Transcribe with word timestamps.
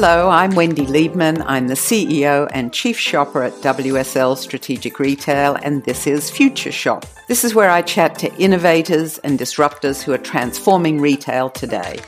Hello, 0.00 0.30
I'm 0.30 0.54
Wendy 0.54 0.86
Liebmann. 0.86 1.42
I'm 1.44 1.66
the 1.66 1.74
CEO 1.74 2.48
and 2.52 2.72
Chief 2.72 2.96
Shopper 2.96 3.42
at 3.42 3.52
WSL 3.54 4.36
Strategic 4.36 5.00
Retail, 5.00 5.56
and 5.56 5.82
this 5.82 6.06
is 6.06 6.30
Future 6.30 6.70
Shop. 6.70 7.04
This 7.26 7.42
is 7.42 7.52
where 7.52 7.68
I 7.68 7.82
chat 7.82 8.16
to 8.20 8.32
innovators 8.36 9.18
and 9.18 9.40
disruptors 9.40 10.00
who 10.00 10.12
are 10.12 10.18
transforming 10.18 11.00
retail 11.00 11.50
today. 11.50 11.98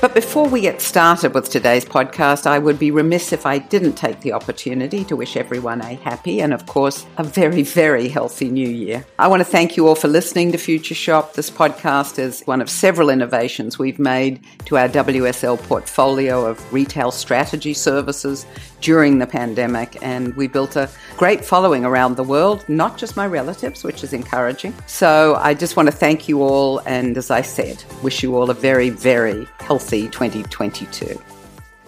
But 0.00 0.14
before 0.14 0.48
we 0.48 0.62
get 0.62 0.80
started 0.80 1.34
with 1.34 1.50
today's 1.50 1.84
podcast, 1.84 2.46
I 2.46 2.58
would 2.58 2.78
be 2.78 2.90
remiss 2.90 3.34
if 3.34 3.44
I 3.44 3.58
didn't 3.58 3.96
take 3.96 4.20
the 4.20 4.32
opportunity 4.32 5.04
to 5.04 5.14
wish 5.14 5.36
everyone 5.36 5.82
a 5.82 5.92
happy 5.96 6.40
and, 6.40 6.54
of 6.54 6.64
course, 6.64 7.04
a 7.18 7.22
very, 7.22 7.62
very 7.62 8.08
healthy 8.08 8.48
new 8.48 8.66
year. 8.66 9.04
I 9.18 9.28
want 9.28 9.40
to 9.40 9.44
thank 9.44 9.76
you 9.76 9.86
all 9.86 9.94
for 9.94 10.08
listening 10.08 10.52
to 10.52 10.58
Future 10.58 10.94
Shop. 10.94 11.34
This 11.34 11.50
podcast 11.50 12.18
is 12.18 12.40
one 12.46 12.62
of 12.62 12.70
several 12.70 13.10
innovations 13.10 13.78
we've 13.78 13.98
made 13.98 14.42
to 14.64 14.78
our 14.78 14.88
WSL 14.88 15.58
portfolio 15.64 16.46
of 16.46 16.72
retail 16.72 17.10
strategy 17.10 17.74
services 17.74 18.46
during 18.80 19.18
the 19.18 19.26
pandemic, 19.26 19.96
and 20.02 20.34
we 20.36 20.46
built 20.46 20.76
a 20.76 20.88
great 21.16 21.44
following 21.44 21.84
around 21.84 22.16
the 22.16 22.24
world, 22.24 22.64
not 22.68 22.98
just 22.98 23.16
my 23.16 23.26
relatives, 23.26 23.84
which 23.84 24.02
is 24.02 24.12
encouraging. 24.12 24.74
So 24.86 25.36
I 25.36 25.54
just 25.54 25.76
want 25.76 25.86
to 25.88 25.94
thank 25.94 26.28
you 26.28 26.42
all, 26.42 26.78
and 26.86 27.16
as 27.16 27.30
I 27.30 27.42
said, 27.42 27.82
wish 28.02 28.22
you 28.22 28.36
all 28.36 28.50
a 28.50 28.54
very, 28.54 28.90
very 28.90 29.46
healthy 29.60 30.08
2022. 30.08 31.20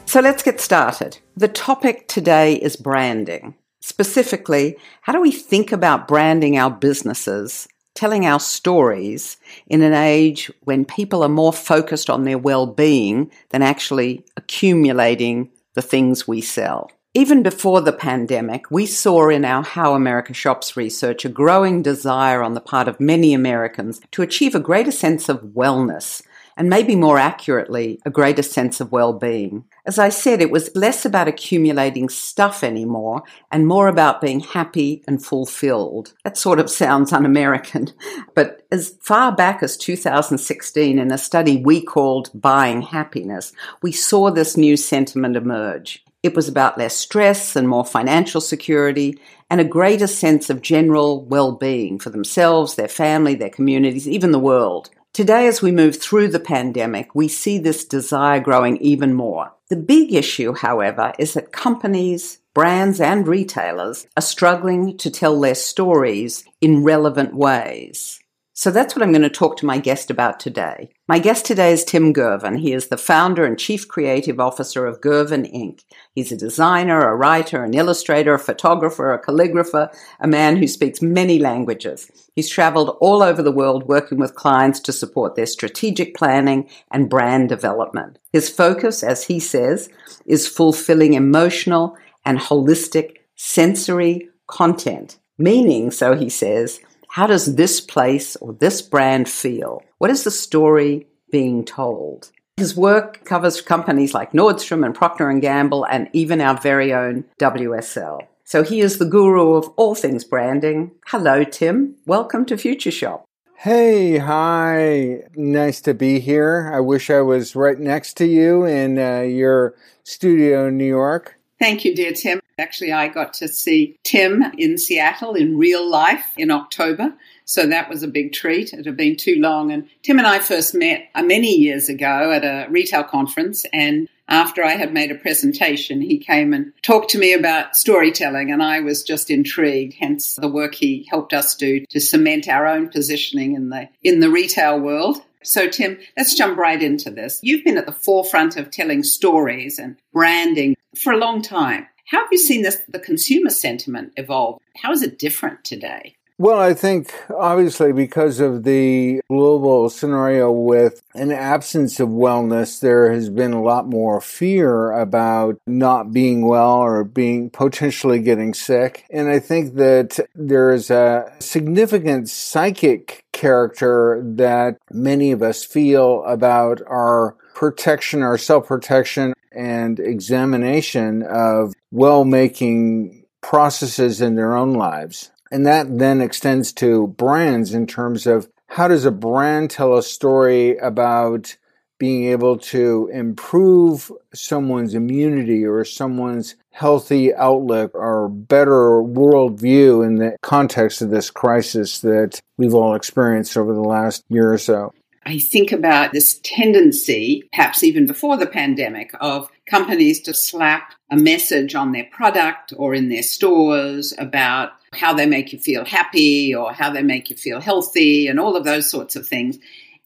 So 0.07 0.21
let's 0.21 0.43
get 0.43 0.61
started. 0.61 1.19
The 1.37 1.49
topic 1.49 2.07
today 2.09 2.57
is 2.57 2.77
branding. 2.77 3.55
Specifically, 3.81 4.77
how 5.01 5.13
do 5.13 5.21
we 5.21 5.33
think 5.33 5.73
about 5.73 6.07
branding 6.07 6.59
our 6.59 6.71
businesses, 6.71 7.67
telling 7.95 8.27
our 8.27 8.39
stories 8.39 9.39
in 9.67 9.83
an 9.83 9.93
age 9.93 10.51
when 10.65 10.85
people 10.85 11.23
are 11.23 11.29
more 11.29 11.53
focused 11.53 12.09
on 12.09 12.25
their 12.25 12.39
well 12.39 12.67
being 12.67 13.31
than 13.51 13.63
actually 13.63 14.25
accumulating 14.37 15.51
the 15.75 15.83
things 15.83 16.29
we 16.29 16.41
sell. 16.41 16.91
Even 17.15 17.43
before 17.43 17.83
the 17.83 17.93
pandemic, 17.93 18.71
we 18.71 18.87
saw 18.87 19.29
in 19.29 19.45
our 19.45 19.63
How 19.63 19.95
America 19.95 20.33
Shops 20.33 20.77
research 20.79 21.25
a 21.25 21.29
growing 21.29 21.83
desire 21.83 22.43
on 22.43 22.55
the 22.55 22.61
part 22.61 22.89
of 22.89 22.99
many 22.99 23.35
Americans 23.35 24.01
to 24.13 24.23
achieve 24.23 24.55
a 24.55 24.61
greater 24.61 24.91
sense 24.91 25.29
of 25.29 25.43
wellness 25.43 26.23
and 26.57 26.69
maybe 26.69 26.95
more 26.95 27.19
accurately, 27.19 28.01
a 28.05 28.11
greater 28.11 28.43
sense 28.43 28.81
of 28.81 28.93
well-being. 28.93 29.65
As 29.85 29.99
I 29.99 30.11
said, 30.11 30.41
it 30.41 30.51
was 30.51 30.75
less 30.77 31.05
about 31.05 31.29
accumulating 31.29 32.09
stuff 32.09 32.63
anymore 32.63 33.23
and 33.51 33.67
more 33.67 33.89
about 33.89 34.21
being 34.21 34.41
happy 34.41 35.03
and 35.07 35.25
fulfilled. 35.25 36.15
That 36.25 36.39
sort 36.39 36.61
of 36.61 36.71
sounds 36.71 37.13
un-American, 37.13 37.89
but 38.35 38.67
as 38.71 38.97
far 39.01 39.33
back 39.33 39.63
as 39.63 39.77
2016 39.77 40.99
in 40.99 41.11
a 41.11 41.19
study 41.19 41.63
we 41.65 41.83
called 41.83 42.31
Buying 42.35 42.83
Happiness, 42.83 43.53
we 43.83 43.93
saw 43.93 44.31
this 44.31 44.57
new 44.57 44.77
sentiment 44.77 45.37
emerge. 45.37 46.05
It 46.23 46.37
was 46.37 46.49
about 46.49 46.79
less 46.79 46.97
stress 46.97 47.57
and 47.57 47.69
more 47.69 47.85
financial 47.85 48.41
security 48.41 49.19
and 49.51 49.61
a 49.61 49.65
greater 49.65 50.07
sense 50.07 50.49
of 50.49 50.63
general 50.63 51.25
well-being 51.25 51.99
for 51.99 52.11
themselves, 52.11 52.77
their 52.77 52.89
family, 52.89 53.35
their 53.35 53.51
communities, 53.51 54.09
even 54.09 54.31
the 54.31 54.39
world. 54.39 54.91
Today, 55.13 55.47
as 55.47 55.61
we 55.61 55.73
move 55.73 56.01
through 56.01 56.29
the 56.29 56.41
pandemic, 56.41 57.15
we 57.15 57.29
see 57.29 57.59
this 57.59 57.85
desire 57.85 58.41
growing 58.41 58.79
even 58.79 59.13
more. 59.13 59.53
The 59.69 59.77
big 59.77 60.15
issue, 60.15 60.55
however, 60.55 61.13
is 61.19 61.35
that 61.35 61.53
companies, 61.53 62.39
brands, 62.55 62.99
and 62.99 63.29
retailers 63.29 64.07
are 64.17 64.23
struggling 64.23 64.97
to 64.97 65.11
tell 65.11 65.39
their 65.39 65.55
stories 65.55 66.45
in 66.63 66.83
relevant 66.83 67.35
ways. 67.35 68.21
So 68.63 68.71
that's 68.71 68.95
what 68.95 69.03
I'm 69.03 69.11
going 69.11 69.23
to 69.23 69.29
talk 69.29 69.57
to 69.57 69.67
my 69.67 69.79
guest 69.79 70.09
about 70.09 70.39
today. 70.39 70.91
My 71.09 71.19
guest 71.19 71.45
today 71.45 71.73
is 71.73 71.83
Tim 71.83 72.13
Girvin. 72.13 72.59
He 72.59 72.73
is 72.73 72.87
the 72.87 72.97
founder 72.97 73.45
and 73.45 73.59
chief 73.59 73.89
creative 73.89 74.39
officer 74.39 74.87
of 74.87 75.01
Girvin 75.01 75.43
Inc. 75.47 75.81
He's 76.15 76.31
a 76.31 76.37
designer, 76.37 77.01
a 77.01 77.17
writer, 77.17 77.65
an 77.65 77.75
illustrator, 77.75 78.35
a 78.35 78.39
photographer, 78.39 79.13
a 79.13 79.21
calligrapher, 79.21 79.93
a 80.21 80.29
man 80.29 80.59
who 80.59 80.69
speaks 80.69 81.03
many 81.03 81.41
languages. 81.41 82.09
He's 82.37 82.49
traveled 82.49 82.97
all 83.01 83.21
over 83.21 83.43
the 83.43 83.51
world 83.51 83.89
working 83.89 84.19
with 84.19 84.37
clients 84.37 84.79
to 84.83 84.93
support 84.93 85.35
their 85.35 85.47
strategic 85.47 86.15
planning 86.15 86.71
and 86.93 87.11
brand 87.11 87.49
development. 87.49 88.21
His 88.33 88.49
focus, 88.49 89.03
as 89.03 89.25
he 89.25 89.41
says, 89.41 89.89
is 90.25 90.47
fulfilling 90.47 91.15
emotional 91.15 91.97
and 92.25 92.39
holistic 92.39 93.17
sensory 93.35 94.29
content. 94.47 95.19
Meaning, 95.37 95.91
so 95.91 96.15
he 96.15 96.29
says, 96.29 96.79
how 97.13 97.27
does 97.27 97.57
this 97.57 97.79
place 97.79 98.37
or 98.37 98.55
this 98.55 98.81
brand 98.81 99.29
feel? 99.29 99.83
What 99.99 100.11
is 100.11 100.25
the 100.25 100.31
story 100.31 101.07
being 101.31 101.63
told? 101.63 102.33
His 102.57 102.75
work 102.75 103.23
covers 103.27 103.61
companies 103.61 104.15
like 104.15 104.33
Nordstrom 104.33 104.83
and 104.83 104.95
Procter 104.95 105.31
& 105.33 105.41
Gamble 105.41 105.85
and 105.85 106.09
even 106.15 106.41
our 106.41 106.59
very 106.59 106.91
own 106.91 107.25
WSL. 107.39 108.29
So 108.45 108.63
he 108.63 108.81
is 108.81 108.97
the 108.97 109.05
guru 109.05 109.57
of 109.57 109.69
all 109.77 109.95
things 109.95 110.25
branding. 110.25 110.93
Hello, 111.09 111.45
Tim. 111.45 111.97
Welcome 112.07 112.47
to 112.47 112.57
Future 112.57 112.91
Shop. 112.91 113.27
Hey, 113.57 114.17
hi. 114.17 115.25
Nice 115.37 115.83
to 115.83 115.93
be 115.93 116.19
here. 116.19 116.71
I 116.75 116.81
wish 116.81 117.11
I 117.11 117.21
was 117.21 117.55
right 117.55 117.79
next 117.79 118.17
to 118.17 118.27
you 118.27 118.65
in 118.65 118.99
uh, 118.99 119.21
your 119.21 119.75
studio 120.03 120.69
in 120.69 120.79
New 120.79 120.87
York. 120.87 121.39
Thank 121.63 121.85
you, 121.85 121.95
dear 121.95 122.13
Tim. 122.13 122.41
Actually, 122.59 122.91
I 122.91 123.07
got 123.07 123.35
to 123.35 123.47
see 123.47 123.97
Tim 124.03 124.43
in 124.59 124.77
Seattle 124.77 125.35
in 125.35 125.57
real 125.57 125.89
life 125.89 126.33
in 126.37 126.51
October. 126.51 127.15
So 127.45 127.69
that 127.69 127.89
was 127.89 128.03
a 128.03 128.09
big 128.09 128.33
treat. 128.33 128.73
It 128.73 128.85
had 128.85 128.97
been 128.97 129.17
too 129.17 129.37
long. 129.39 129.71
And 129.71 129.89
Tim 130.03 130.19
and 130.19 130.27
I 130.27 130.41
first 130.41 130.75
met 130.75 131.09
uh, 131.15 131.23
many 131.23 131.55
years 131.55 131.89
ago 131.89 132.33
at 132.33 132.43
a 132.43 132.69
retail 132.69 133.05
conference. 133.05 133.65
And 133.73 134.09
after 134.27 134.65
I 134.65 134.73
had 134.73 134.93
made 134.93 135.13
a 135.13 135.15
presentation, 135.15 136.01
he 136.01 136.19
came 136.19 136.53
and 136.53 136.73
talked 136.83 137.11
to 137.11 137.19
me 137.19 137.33
about 137.33 137.77
storytelling. 137.77 138.51
And 138.51 138.61
I 138.61 138.81
was 138.81 139.05
just 139.05 139.31
intrigued, 139.31 139.95
hence 140.01 140.35
the 140.35 140.49
work 140.49 140.75
he 140.75 141.07
helped 141.11 141.33
us 141.33 141.55
do 141.55 141.87
to 141.91 142.01
cement 142.01 142.49
our 142.49 142.67
own 142.67 142.89
positioning 142.89 143.55
in 143.55 143.69
the, 143.69 143.89
in 144.03 144.19
the 144.19 144.31
retail 144.31 144.81
world. 144.81 145.19
So, 145.45 145.69
Tim, 145.69 145.99
let's 146.17 146.35
jump 146.35 146.59
right 146.59 146.83
into 146.83 147.11
this. 147.11 147.39
You've 147.43 147.65
been 147.65 147.79
at 147.79 147.87
the 147.87 147.93
forefront 147.93 148.57
of 148.57 148.71
telling 148.73 149.05
stories 149.05 149.79
and 149.79 149.97
branding 150.13 150.75
for 150.97 151.13
a 151.13 151.19
long 151.19 151.43
time. 151.43 151.87
How 152.07 152.21
have 152.21 152.29
you 152.31 152.39
seen 152.39 152.63
this, 152.63 152.83
the 152.89 152.99
consumer 152.99 153.51
sentiment 153.51 154.13
evolve? 154.17 154.61
How 154.77 154.93
is 154.93 155.03
it 155.03 155.19
different 155.19 155.65
today? 155.65 156.17
Well, 156.39 156.59
I 156.59 156.75
think 156.75 157.15
obviously 157.31 157.93
because 157.93 158.41
of 158.41 158.65
the 158.65 159.21
global 159.31 159.89
scenario 159.89 160.51
with 160.51 161.01
an 161.15 161.31
absence 161.31 162.01
of 162.01 162.09
wellness, 162.09 162.81
there 162.81 163.13
has 163.13 163.31
been 163.31 163.53
a 163.53 163.63
lot 163.63 163.87
more 163.87 164.21
fear 164.21 164.91
about 164.91 165.61
not 165.69 166.13
being 166.13 166.45
well 166.45 166.79
or 166.79 167.05
being 167.05 167.49
potentially 167.49 168.19
getting 168.19 168.55
sick. 168.55 169.05
And 169.11 169.29
I 169.29 169.39
think 169.39 169.75
that 169.75 170.19
there 170.35 170.71
is 170.71 170.91
a 170.91 171.33
significant 171.39 172.29
psychic 172.29 173.25
character 173.33 174.21
that 174.35 174.79
many 174.91 175.31
of 175.31 175.43
us 175.43 175.63
feel 175.65 176.25
about 176.25 176.81
our 176.89 177.37
protection, 177.55 178.23
our 178.23 178.37
self 178.37 178.67
protection, 178.67 179.35
and 179.55 179.99
examination 179.99 181.23
of 181.23 181.75
well 181.91 182.25
making 182.25 183.25
processes 183.41 184.21
in 184.21 184.35
their 184.35 184.57
own 184.57 184.75
lives. 184.75 185.31
And 185.51 185.67
that 185.67 185.99
then 185.99 186.21
extends 186.21 186.73
to 186.75 187.09
brands 187.09 187.75
in 187.75 187.87
terms 187.87 188.27
of 188.27 188.49
how 188.69 188.89
does 188.89 189.05
a 189.05 189.11
brand 189.11 189.71
tell 189.71 189.99
a 189.99 190.03
story 190.03 190.79
about 190.79 191.57
being 191.99 192.25
able 192.25 192.59
to 192.59 193.09
improve 193.13 194.11
someone's 194.35 194.95
immunity 194.95 195.65
or 195.65 195.85
someone's 195.85 196.57
healthy 196.71 197.33
outlook 197.35 197.95
or 197.95 198.29
better 198.29 199.03
worldview 199.03 200.05
in 200.05 200.17
the 200.17 200.37
context 200.43 201.01
of 201.01 201.11
this 201.11 201.31
crisis 201.31 202.01
that 202.01 202.41
we've 202.57 202.75
all 202.75 202.95
experienced 202.95 203.57
over 203.57 203.73
the 203.73 203.81
last 203.81 204.25
year 204.29 204.53
or 204.53 204.59
so. 204.59 204.93
I 205.25 205.39
think 205.39 205.73
about 205.73 206.13
this 206.13 206.41
tendency, 206.43 207.49
perhaps 207.53 207.85
even 207.85 208.07
before 208.07 208.37
the 208.37 208.47
pandemic, 208.47 209.13
of 209.21 209.49
companies 209.67 210.21
to 210.23 210.35
slap 210.35 210.95
a 211.11 211.17
message 211.17 211.75
on 211.75 211.93
their 211.93 212.07
product 212.11 212.73
or 212.77 212.95
in 212.95 213.09
their 213.09 213.23
stores 213.23 214.13
about 214.19 214.71
how 214.93 215.15
they 215.15 215.27
make 215.27 215.53
you 215.53 215.59
feel 215.59 215.85
happy 215.85 216.55
or 216.55 216.73
how 216.73 216.91
they 216.91 217.03
make 217.03 217.31
you 217.31 217.37
feel 217.37 217.61
healthy 217.61 218.27
and 218.27 218.41
all 218.41 218.57
of 218.57 218.65
those 218.65 218.91
sorts 218.91 219.17
of 219.17 219.27
things. 219.27 219.59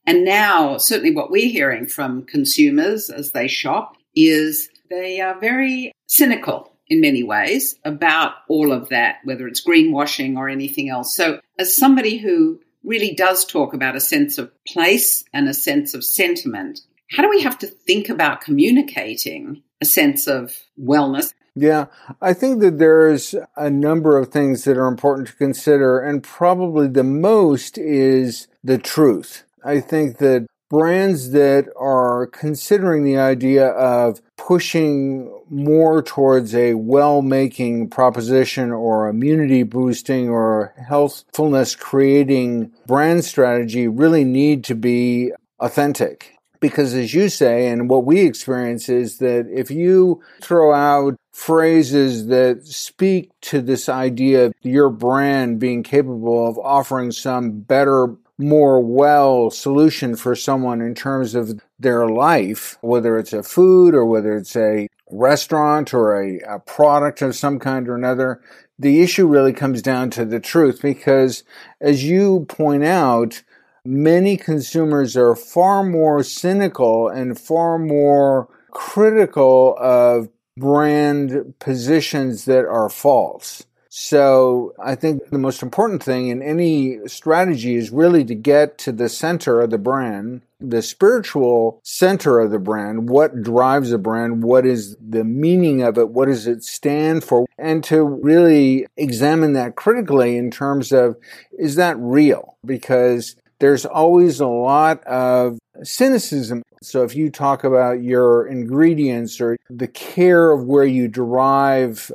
And 0.07 0.25
now, 0.25 0.77
certainly 0.77 1.15
what 1.15 1.31
we're 1.31 1.51
hearing 1.51 1.87
from 1.87 2.23
consumers 2.25 3.11
as 3.11 3.33
they 3.33 3.49
shop 3.49 3.97
is 4.15 4.69
they 4.89 5.21
are 5.21 5.39
very 5.41 5.93
cynical 6.07 6.73
in 6.89 7.01
many 7.01 7.25
ways 7.25 7.75
about 7.85 8.35
all 8.49 8.73
of 8.73 8.91
that, 8.91 9.17
whether 9.25 9.49
it's 9.49 9.67
greenwashing 9.67 10.37
or 10.37 10.49
anything 10.49 10.89
else. 10.89 11.15
So, 11.15 11.41
as 11.59 11.75
somebody 11.75 12.19
who 12.19 12.61
really 12.87 13.15
does 13.15 13.45
talk 13.45 13.75
about 13.75 13.97
a 13.97 14.01
sense 14.01 14.39
of 14.39 14.51
place 14.65 15.25
and 15.35 15.49
a 15.49 15.55
sense 15.55 15.93
of 15.93 16.05
sentiment, 16.05 16.81
how 17.11 17.23
do 17.23 17.29
we 17.29 17.43
have 17.43 17.59
to 17.59 17.67
think 17.67 18.09
about 18.09 18.41
communicating 18.41 19.63
a 19.81 19.85
sense 19.85 20.27
of 20.27 20.57
wellness? 20.81 21.35
Yeah, 21.55 21.87
I 22.21 22.35
think 22.35 22.61
that 22.61 22.79
there's 22.79 23.35
a 23.57 23.71
number 23.71 24.19
of 24.19 24.29
things 24.29 24.65
that 24.65 24.77
are 24.77 24.89
important 24.89 25.29
to 25.29 25.37
consider, 25.37 25.99
and 25.99 26.23
probably 26.23 26.87
the 26.87 27.05
most 27.05 27.79
is 27.79 28.47
the 28.63 28.79
truth. 28.79 29.45
I 29.65 29.81
think 29.81 30.19
that 30.19 30.47
brands 30.69 31.31
that 31.31 31.69
are 31.79 32.06
considering 32.25 33.03
the 33.03 33.19
idea 33.19 33.67
of 33.71 34.23
pushing 34.37 35.29
more 35.51 36.03
towards 36.03 36.55
a 36.55 36.75
well 36.75 37.21
making 37.21 37.91
proposition 37.91 38.71
or 38.71 39.09
immunity 39.09 39.65
boosting 39.65 40.29
or 40.29 40.73
healthfulness 40.89 41.75
creating 41.75 42.71
brand 42.87 43.25
strategy 43.25 43.89
really 43.89 44.25
need 44.25 44.63
to 44.65 44.77
be 44.77 45.33
authentic. 45.59 46.33
Because 46.61 46.95
as 46.95 47.13
you 47.13 47.29
say, 47.29 47.69
and 47.69 47.91
what 47.91 48.07
we 48.07 48.21
experience 48.21 48.89
is 48.89 49.19
that 49.19 49.47
if 49.53 49.71
you 49.71 50.23
throw 50.41 50.73
out 50.73 51.17
phrases 51.33 52.29
that 52.29 52.67
speak 52.67 53.31
to 53.43 53.61
this 53.61 53.91
idea 53.91 54.47
of 54.47 54.55
your 54.63 54.89
brand 54.89 55.59
being 55.59 55.83
capable 55.83 56.49
of 56.49 56.59
offering 56.59 57.13
some 57.13 57.61
better 57.61 58.17
more 58.39 58.81
well 58.81 59.51
solution 59.51 60.17
for 60.17 60.35
someone 60.35 60.81
in 60.81 60.95
terms 60.95 61.35
of 61.35 61.61
their 61.79 62.09
life, 62.09 62.77
whether 62.81 63.19
it's 63.19 63.33
a 63.33 63.43
food 63.43 63.95
or 63.95 64.05
whether 64.05 64.37
it's 64.37 64.57
a 64.57 64.89
restaurant 65.11 65.95
or 65.95 66.21
a, 66.21 66.41
a, 66.41 66.59
product 66.59 67.23
of 67.23 67.37
some 67.37 67.59
kind 67.59 67.89
or 67.89 67.95
another. 67.95 68.41
The 68.79 69.01
issue 69.01 69.27
really 69.27 69.53
comes 69.53 69.81
down 69.81 70.11
to 70.11 70.25
the 70.25 70.41
truth 70.41 70.83
because 70.83 71.45
as 71.81 72.05
you 72.05 72.45
point 72.49 72.85
out, 72.85 73.43
many 73.85 74.37
consumers 74.37 75.17
are 75.17 75.37
far 75.37 75.83
more 75.83 76.23
cynical 76.23 77.09
and 77.09 77.39
far 77.39 77.79
more 77.79 78.49
critical 78.71 79.77
of 79.79 80.29
brand 80.57 81.55
positions 81.59 82.45
that 82.47 82.67
are 82.67 82.89
false. 82.89 83.65
So 83.99 84.75
I 84.79 84.95
think 84.95 85.31
the 85.31 85.39
most 85.39 85.63
important 85.63 86.03
thing 86.03 86.29
in 86.29 86.43
any 86.43 86.99
strategy 87.07 87.77
is 87.77 87.91
really 87.91 88.27
to 88.27 88.35
get 88.35 88.77
to 88.81 88.93
the 88.93 89.09
center 89.09 89.63
of 89.63 89.71
the 89.71 89.79
brand, 89.79 90.43
the 90.61 90.83
spiritual 90.83 91.81
center 91.83 92.39
of 92.39 92.51
the 92.51 92.59
brand. 92.59 93.09
What 93.09 93.41
drives 93.43 93.93
a 93.93 93.99
brand? 93.99 94.45
What 94.45 94.67
is 94.67 94.99
the 95.01 95.25
meaning 95.25 95.81
of 95.81 95.97
it? 95.97 96.11
What 96.11 96.27
does 96.27 96.47
it 96.47 96.63
stand 96.63 97.25
for? 97.25 97.47
And 97.57 97.83
to 97.85 98.05
really 98.05 98.87
examine 98.99 99.55
that 99.55 99.77
critically 99.77 100.37
in 100.37 100.51
terms 100.51 100.93
of, 100.93 101.17
is 101.59 101.77
that 101.77 101.97
real? 101.99 102.59
Because 102.67 103.35
there's 103.61 103.87
always 103.87 104.41
a 104.41 104.47
lot 104.47 105.03
of 105.05 105.59
cynicism. 105.83 106.63
So 106.83 107.03
if 107.03 107.17
you 107.17 107.31
talk 107.31 107.65
about 107.65 108.03
your 108.03 108.47
ingredients 108.47 109.41
or 109.41 109.57
the 109.71 109.89
care 109.89 110.51
of 110.51 110.65
where 110.65 110.85
you 110.85 111.09
derive 111.09 112.13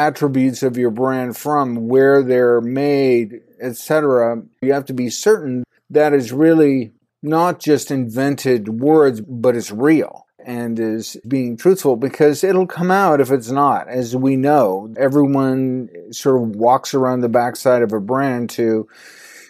attributes 0.00 0.62
of 0.62 0.78
your 0.78 0.90
brand 0.90 1.36
from, 1.36 1.88
where 1.88 2.22
they're 2.22 2.60
made, 2.60 3.40
etc. 3.60 4.42
You 4.62 4.72
have 4.72 4.86
to 4.86 4.94
be 4.94 5.10
certain 5.10 5.64
that 5.90 6.14
is 6.14 6.32
really 6.32 6.92
not 7.22 7.60
just 7.60 7.90
invented 7.90 8.80
words, 8.80 9.20
but 9.20 9.56
it's 9.56 9.70
real 9.70 10.26
and 10.42 10.80
is 10.80 11.18
being 11.28 11.56
truthful 11.56 11.96
because 11.96 12.42
it'll 12.42 12.66
come 12.66 12.90
out 12.90 13.20
if 13.20 13.30
it's 13.30 13.50
not. 13.50 13.88
As 13.88 14.16
we 14.16 14.36
know, 14.36 14.92
everyone 14.96 15.90
sort 16.12 16.42
of 16.42 16.56
walks 16.56 16.94
around 16.94 17.20
the 17.20 17.28
backside 17.28 17.82
of 17.82 17.92
a 17.92 18.00
brand 18.00 18.48
to 18.50 18.88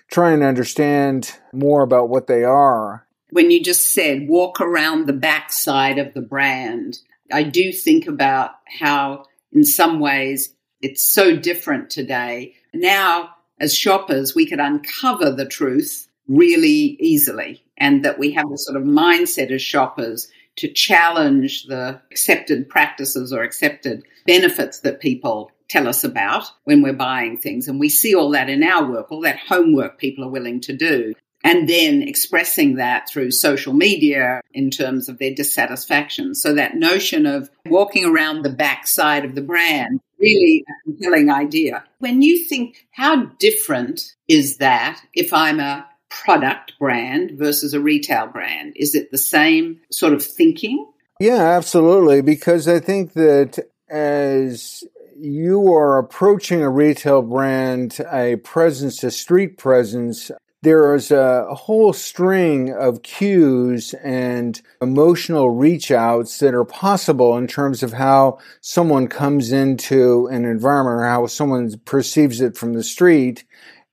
try 0.09 0.33
and 0.33 0.43
understand 0.43 1.33
more 1.53 1.83
about 1.83 2.09
what 2.09 2.27
they 2.27 2.43
are. 2.43 3.07
When 3.31 3.53
you 3.53 3.63
just 3.63 3.93
said 3.93 4.29
walk 4.29 4.61
around 4.61 5.07
the 5.07 5.13
backside 5.13 5.99
of 5.99 6.15
the 6.15 6.23
brand, 6.23 6.99
I 7.33 7.45
do 7.45 7.71
think 7.73 8.09
about 8.09 8.51
how 8.81 9.27
in 9.53 9.65
some 9.65 10.01
ways 10.01 10.55
it's 10.81 11.05
so 11.05 11.37
different 11.37 11.91
today. 11.91 12.55
Now, 12.73 13.31
as 13.59 13.75
shoppers, 13.75 14.35
we 14.35 14.47
could 14.47 14.61
uncover 14.61 15.31
the 15.31 15.47
truth 15.47 16.09
really 16.29 16.97
easily, 17.01 17.63
and 17.77 18.05
that 18.05 18.19
we 18.19 18.33
have 18.33 18.49
the 18.49 18.57
sort 18.57 18.77
of 18.77 18.85
mindset 18.85 19.51
as 19.51 19.61
shoppers 19.61 20.31
to 20.57 20.69
challenge 20.69 21.65
the 21.65 22.01
accepted 22.11 22.69
practices 22.69 23.33
or 23.33 23.43
accepted 23.43 24.05
benefits 24.27 24.81
that 24.81 25.01
people 25.01 25.51
tell 25.69 25.87
us 25.87 26.03
about 26.05 26.51
when 26.65 26.83
we're 26.83 26.93
buying 26.93 27.37
things. 27.37 27.69
And 27.69 27.79
we 27.79 27.89
see 27.89 28.15
all 28.15 28.31
that 28.31 28.51
in 28.51 28.63
our 28.63 28.91
work, 28.91 29.11
all 29.11 29.21
that 29.23 29.39
homework 29.39 29.99
people 29.99 30.25
are 30.25 30.31
willing 30.31 30.61
to 30.63 30.77
do 30.77 31.15
and 31.43 31.69
then 31.69 32.03
expressing 32.03 32.77
that 32.77 33.09
through 33.09 33.31
social 33.31 33.73
media 33.73 34.41
in 34.53 34.71
terms 34.71 35.09
of 35.09 35.19
their 35.19 35.35
dissatisfaction. 35.35 36.35
So 36.35 36.55
that 36.55 36.77
notion 36.77 37.27
of 37.27 37.51
walking 37.67 38.05
around 38.05 38.43
the 38.43 38.51
backside 38.51 39.25
of 39.25 39.35
the 39.35 39.43
brand, 39.43 40.01
really 40.19 40.65
a 40.69 40.85
compelling 40.85 41.31
idea. 41.31 41.85
When 41.99 42.23
you 42.23 42.45
think 42.45 42.87
how 42.93 43.27
different 43.39 44.15
is 44.29 44.59
that 44.59 45.01
if 45.15 45.33
I'm 45.33 45.61
a 45.61 45.87
product 46.11 46.75
brand 46.79 47.33
versus 47.33 47.73
a 47.73 47.81
retail 47.81 48.27
brand? 48.27 48.75
Is 48.77 48.95
it 48.95 49.11
the 49.11 49.19
same 49.19 49.81
sort 49.91 50.13
of 50.13 50.23
thinking? 50.23 50.87
Yeah, 51.19 51.41
absolutely. 51.41 52.21
Because 52.21 52.69
I 52.69 52.81
think 52.81 53.15
that 53.15 53.59
as 53.89 54.85
you 55.17 55.73
are 55.73 55.99
approaching 55.99 56.63
a 56.63 56.71
retail 56.71 57.23
brand, 57.23 57.99
a 58.13 58.37
presence, 58.37 59.03
a 59.05 59.11
street 59.11 59.57
presence, 59.57 60.31
there 60.63 60.95
is 60.95 61.11
a 61.11 61.55
whole 61.55 61.93
string 61.93 62.71
of 62.73 63.03
cues 63.03 63.95
and 64.03 64.61
emotional 64.83 65.51
reach 65.51 65.91
outs 65.91 66.39
that 66.39 66.55
are 66.55 66.65
possible 66.65 67.37
in 67.39 67.47
terms 67.47 67.83
of 67.83 67.95
how 67.95 68.39
someone 68.61 69.09
comes 69.09 69.53
into 69.53 70.27
an 70.27 70.45
environment 70.45 71.01
or 71.01 71.05
how 71.07 71.27
someone 71.27 71.73
perceives 71.87 72.41
it 72.41 72.57
from 72.57 72.75
the 72.75 72.83
street. 72.83 73.45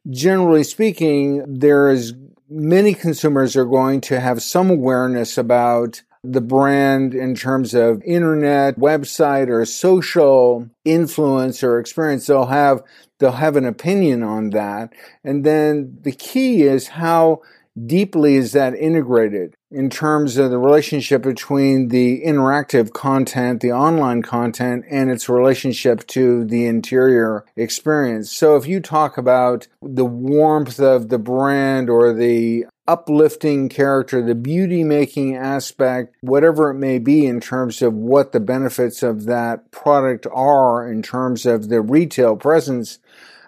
Generally 0.10 0.66
speaking, 0.66 1.60
there 1.60 1.90
is 1.90 2.14
many 2.50 2.94
consumers 2.94 3.56
are 3.56 3.66
going 3.66 4.02
to 4.02 4.20
have 4.20 4.42
some 4.42 4.70
awareness 4.70 5.38
about 5.38 6.02
the 6.32 6.42
brand 6.42 7.14
in 7.14 7.36
terms 7.36 7.74
of 7.74 8.02
internet, 8.04 8.78
website, 8.78 9.50
or 9.50 9.66
social 9.66 10.70
influence 10.84 11.64
or 11.64 11.80
experience. 11.80 12.28
They'll 12.28 12.48
have 12.48 12.84
they'll 13.20 13.32
have 13.32 13.56
an 13.56 13.66
opinion 13.66 14.24
on 14.24 14.52
that. 14.52 14.94
And 15.24 15.44
then 15.44 15.98
the 16.02 16.12
key 16.12 16.64
is 16.64 16.88
how 16.88 17.42
deeply 17.86 18.36
is 18.36 18.54
that 18.54 18.74
integrated 18.74 19.54
in 19.70 19.90
terms 19.90 20.38
of 20.38 20.50
the 20.50 20.58
relationship 20.58 21.22
between 21.22 21.90
the 21.90 22.24
interactive 22.24 22.94
content, 22.94 23.62
the 23.62 23.72
online 23.72 24.22
content, 24.22 24.86
and 24.90 25.12
its 25.12 25.30
relationship 25.30 26.08
to 26.08 26.46
the 26.46 26.66
interior 26.66 27.46
experience. 27.56 28.32
So 28.32 28.56
if 28.56 28.66
you 28.66 28.80
talk 28.80 29.18
about 29.18 29.68
the 29.82 30.06
warmth 30.06 30.80
of 30.80 31.10
the 31.10 31.20
brand 31.20 31.90
or 31.90 32.14
the 32.14 32.66
uplifting 32.88 33.70
character, 33.70 34.22
the 34.22 34.36
beauty 34.36 34.84
making 34.84 35.36
aspect, 35.36 36.16
whatever 36.22 36.72
it 36.72 36.76
may 36.76 37.00
be 37.00 37.26
in 37.26 37.40
terms 37.40 37.82
of 37.82 37.94
what 37.94 38.32
the 38.32 38.40
benefits 38.40 39.04
of 39.04 39.26
that 39.26 39.72
product 39.72 40.26
are 40.32 40.90
in 40.90 41.02
terms 41.02 41.46
of 41.46 41.70
the 41.70 41.82
retail 41.82 42.36
presence, 42.36 43.00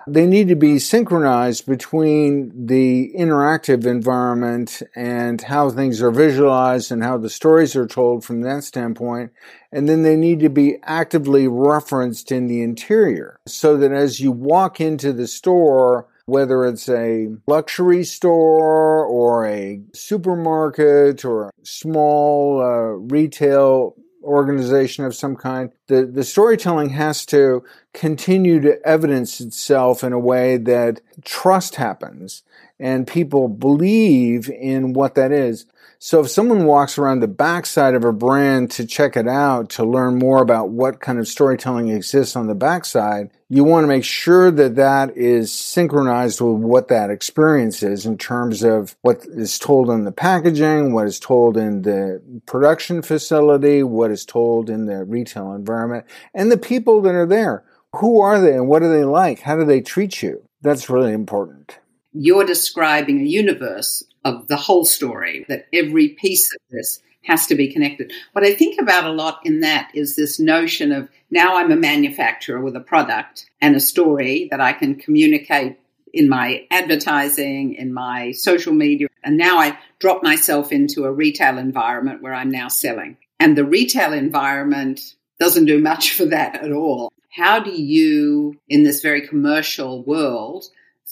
they 0.07 0.25
need 0.25 0.47
to 0.47 0.55
be 0.55 0.79
synchronized 0.79 1.65
between 1.65 2.67
the 2.67 3.11
interactive 3.15 3.85
environment 3.85 4.81
and 4.95 5.41
how 5.41 5.69
things 5.69 6.01
are 6.01 6.11
visualized 6.11 6.91
and 6.91 7.03
how 7.03 7.17
the 7.17 7.29
stories 7.29 7.75
are 7.75 7.87
told 7.87 8.25
from 8.25 8.41
that 8.41 8.63
standpoint. 8.63 9.31
And 9.71 9.87
then 9.87 10.01
they 10.01 10.15
need 10.15 10.39
to 10.39 10.49
be 10.49 10.77
actively 10.83 11.47
referenced 11.47 12.31
in 12.31 12.47
the 12.47 12.63
interior 12.63 13.39
so 13.45 13.77
that 13.77 13.91
as 13.91 14.19
you 14.19 14.31
walk 14.31 14.81
into 14.81 15.13
the 15.13 15.27
store, 15.27 16.07
whether 16.29 16.65
it's 16.65 16.87
a 16.89 17.27
luxury 17.47 18.03
store 18.03 19.05
or 19.05 19.45
a 19.45 19.81
supermarket 19.93 21.25
or 21.25 21.47
a 21.47 21.51
small 21.63 22.61
uh, 22.61 22.97
retail 23.13 23.95
organization 24.23 25.05
of 25.05 25.15
some 25.15 25.35
kind, 25.35 25.71
the, 25.87 26.05
the 26.05 26.23
storytelling 26.23 26.89
has 26.89 27.25
to 27.25 27.63
continue 27.93 28.59
to 28.59 28.77
evidence 28.85 29.39
itself 29.41 30.03
in 30.03 30.13
a 30.13 30.19
way 30.19 30.57
that 30.57 31.01
trust 31.23 31.75
happens 31.75 32.43
and 32.79 33.07
people 33.07 33.47
believe 33.47 34.49
in 34.49 34.93
what 34.93 35.15
that 35.15 35.31
is. 35.31 35.65
So 36.01 36.21
if 36.21 36.29
someone 36.29 36.63
walks 36.63 36.97
around 36.97 37.19
the 37.19 37.27
backside 37.27 37.93
of 37.93 38.05
a 38.05 38.13
brand 38.13 38.71
to 38.71 38.87
check 38.87 39.17
it 39.17 39.27
out, 39.27 39.71
to 39.71 39.83
learn 39.83 40.17
more 40.17 40.41
about 40.41 40.69
what 40.69 41.01
kind 41.01 41.19
of 41.19 41.27
storytelling 41.27 41.89
exists 41.89 42.37
on 42.37 42.47
the 42.47 42.55
backside, 42.55 43.31
you 43.49 43.65
want 43.65 43.83
to 43.83 43.89
make 43.89 44.05
sure 44.05 44.49
that 44.49 44.75
that 44.75 45.17
is 45.17 45.53
synchronized 45.53 46.39
with 46.39 46.55
what 46.55 46.87
that 46.87 47.09
experience 47.09 47.83
is 47.83 48.05
in 48.05 48.17
terms 48.17 48.63
of 48.63 48.95
what 49.01 49.25
is 49.25 49.59
told 49.59 49.89
in 49.89 50.05
the 50.05 50.13
packaging, 50.13 50.93
what 50.93 51.05
is 51.05 51.19
told 51.19 51.57
in 51.57 51.81
the 51.81 52.21
production 52.45 53.01
facility, 53.01 53.83
what 53.83 54.09
is 54.09 54.23
told 54.23 54.69
in 54.69 54.85
the 54.85 55.03
retail 55.03 55.51
environment, 55.51 56.05
and 56.33 56.49
the 56.49 56.57
people 56.57 57.01
that 57.01 57.13
are 57.13 57.25
there. 57.25 57.65
Who 57.97 58.21
are 58.21 58.39
they 58.39 58.53
and 58.53 58.69
what 58.69 58.83
are 58.83 58.97
they 58.97 59.03
like? 59.03 59.41
How 59.41 59.57
do 59.57 59.65
they 59.65 59.81
treat 59.81 60.21
you? 60.21 60.47
That's 60.61 60.89
really 60.89 61.11
important. 61.11 61.79
You're 62.13 62.45
describing 62.45 63.21
a 63.21 63.25
universe 63.25 64.03
of 64.25 64.47
the 64.47 64.57
whole 64.57 64.85
story, 64.85 65.45
that 65.47 65.67
every 65.73 66.09
piece 66.09 66.53
of 66.53 66.61
this 66.71 67.01
has 67.23 67.47
to 67.47 67.55
be 67.55 67.71
connected. 67.71 68.11
What 68.33 68.43
I 68.45 68.53
think 68.53 68.79
about 68.79 69.05
a 69.05 69.11
lot 69.11 69.41
in 69.45 69.59
that 69.59 69.91
is 69.93 70.15
this 70.15 70.39
notion 70.39 70.91
of 70.91 71.09
now 71.29 71.57
I'm 71.57 71.71
a 71.71 71.75
manufacturer 71.75 72.59
with 72.59 72.75
a 72.75 72.81
product 72.81 73.45
and 73.61 73.75
a 73.75 73.79
story 73.79 74.47
that 74.51 74.61
I 74.61 74.73
can 74.73 74.95
communicate 74.95 75.77
in 76.11 76.27
my 76.27 76.65
advertising, 76.71 77.75
in 77.75 77.93
my 77.93 78.31
social 78.31 78.73
media, 78.73 79.07
and 79.23 79.37
now 79.37 79.59
I 79.59 79.77
drop 79.99 80.23
myself 80.23 80.71
into 80.71 81.05
a 81.05 81.11
retail 81.11 81.57
environment 81.57 82.21
where 82.21 82.33
I'm 82.33 82.49
now 82.49 82.67
selling. 82.67 83.17
And 83.39 83.57
the 83.57 83.65
retail 83.65 84.13
environment 84.13 85.15
doesn't 85.39 85.65
do 85.65 85.79
much 85.79 86.11
for 86.17 86.25
that 86.25 86.63
at 86.63 86.71
all. 86.71 87.11
How 87.31 87.59
do 87.59 87.71
you, 87.71 88.59
in 88.67 88.83
this 88.83 89.01
very 89.01 89.27
commercial 89.27 90.03
world, 90.03 90.65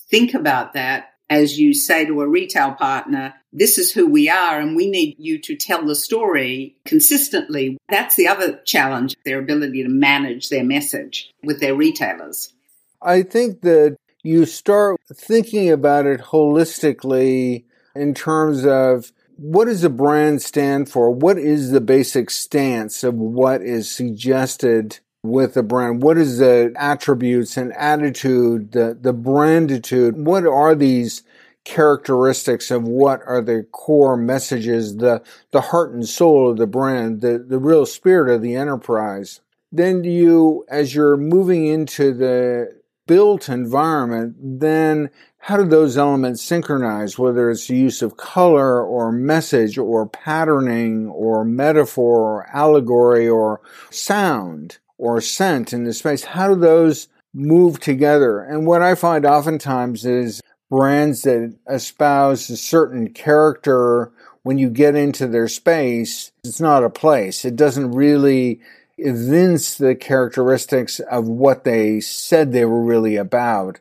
think 0.09 0.33
about 0.33 0.73
that 0.73 1.13
as 1.29 1.59
you 1.59 1.73
say 1.73 2.05
to 2.05 2.21
a 2.21 2.27
retail 2.27 2.73
partner, 2.73 3.33
this 3.51 3.77
is 3.77 3.91
who 3.91 4.07
we 4.07 4.29
are 4.29 4.59
and 4.59 4.75
we 4.75 4.89
need 4.89 5.15
you 5.19 5.39
to 5.39 5.55
tell 5.55 5.85
the 5.85 5.95
story 5.95 6.77
consistently. 6.85 7.77
That's 7.89 8.15
the 8.15 8.27
other 8.27 8.61
challenge, 8.65 9.15
their 9.25 9.39
ability 9.39 9.83
to 9.83 9.89
manage 9.89 10.49
their 10.49 10.63
message 10.63 11.33
with 11.43 11.59
their 11.59 11.75
retailers. 11.75 12.53
I 13.01 13.23
think 13.23 13.61
that 13.61 13.97
you 14.23 14.45
start 14.45 14.99
thinking 15.13 15.69
about 15.69 16.05
it 16.05 16.21
holistically 16.21 17.65
in 17.95 18.13
terms 18.13 18.65
of 18.65 19.11
what 19.35 19.65
does 19.65 19.83
a 19.83 19.89
brand 19.89 20.41
stand 20.41 20.89
for? 20.89 21.11
What 21.11 21.37
is 21.37 21.71
the 21.71 21.81
basic 21.81 22.29
stance 22.29 23.03
of 23.03 23.15
what 23.15 23.61
is 23.61 23.93
suggested 23.93 24.99
with 25.29 25.53
the 25.53 25.63
brand? 25.63 26.01
What 26.01 26.17
is 26.17 26.39
the 26.39 26.73
attributes 26.75 27.57
and 27.57 27.73
attitude, 27.73 28.71
the, 28.71 28.97
the 28.99 29.13
branditude? 29.13 30.15
What 30.17 30.45
are 30.45 30.75
these 30.75 31.23
characteristics 31.63 32.71
of 32.71 32.83
what 32.83 33.21
are 33.25 33.41
the 33.41 33.67
core 33.71 34.15
messages, 34.15 34.97
the, 34.97 35.21
the 35.51 35.61
heart 35.61 35.91
and 35.91 36.07
soul 36.07 36.49
of 36.49 36.57
the 36.57 36.67
brand, 36.67 37.21
the, 37.21 37.37
the 37.37 37.59
real 37.59 37.85
spirit 37.85 38.33
of 38.33 38.41
the 38.41 38.55
enterprise? 38.55 39.41
Then 39.71 40.03
you, 40.03 40.65
as 40.69 40.95
you're 40.95 41.17
moving 41.17 41.67
into 41.67 42.13
the 42.13 42.77
built 43.05 43.49
environment, 43.49 44.35
then 44.39 45.09
how 45.39 45.57
do 45.57 45.65
those 45.65 45.97
elements 45.97 46.41
synchronize, 46.41 47.17
whether 47.17 47.49
it's 47.49 47.69
use 47.69 48.01
of 48.01 48.17
color 48.17 48.83
or 48.83 49.11
message 49.11 49.77
or 49.77 50.07
patterning 50.07 51.07
or 51.07 51.45
metaphor 51.45 52.19
or 52.19 52.49
allegory 52.53 53.29
or 53.29 53.61
sound 53.89 54.77
or 54.97 55.21
scent 55.21 55.73
in 55.73 55.83
the 55.83 55.93
space? 55.93 56.23
How 56.23 56.47
do 56.47 56.59
those 56.59 57.07
move 57.33 57.79
together? 57.79 58.41
And 58.41 58.65
what 58.65 58.81
I 58.81 58.95
find 58.95 59.25
oftentimes 59.25 60.05
is 60.05 60.41
brands 60.69 61.23
that 61.23 61.55
espouse 61.69 62.49
a 62.49 62.57
certain 62.57 63.09
character 63.09 64.11
when 64.43 64.57
you 64.57 64.69
get 64.69 64.95
into 64.95 65.27
their 65.27 65.49
space, 65.49 66.31
it's 66.45 66.61
not 66.61 66.83
a 66.83 66.89
place. 66.89 67.43
It 67.43 67.57
doesn't 67.57 67.91
really 67.91 68.61
evince 68.97 69.75
the 69.75 69.93
characteristics 69.93 70.99
of 71.01 71.27
what 71.27 71.65
they 71.65 71.99
said 71.99 72.51
they 72.51 72.63
were 72.63 72.81
really 72.81 73.17
about. 73.17 73.79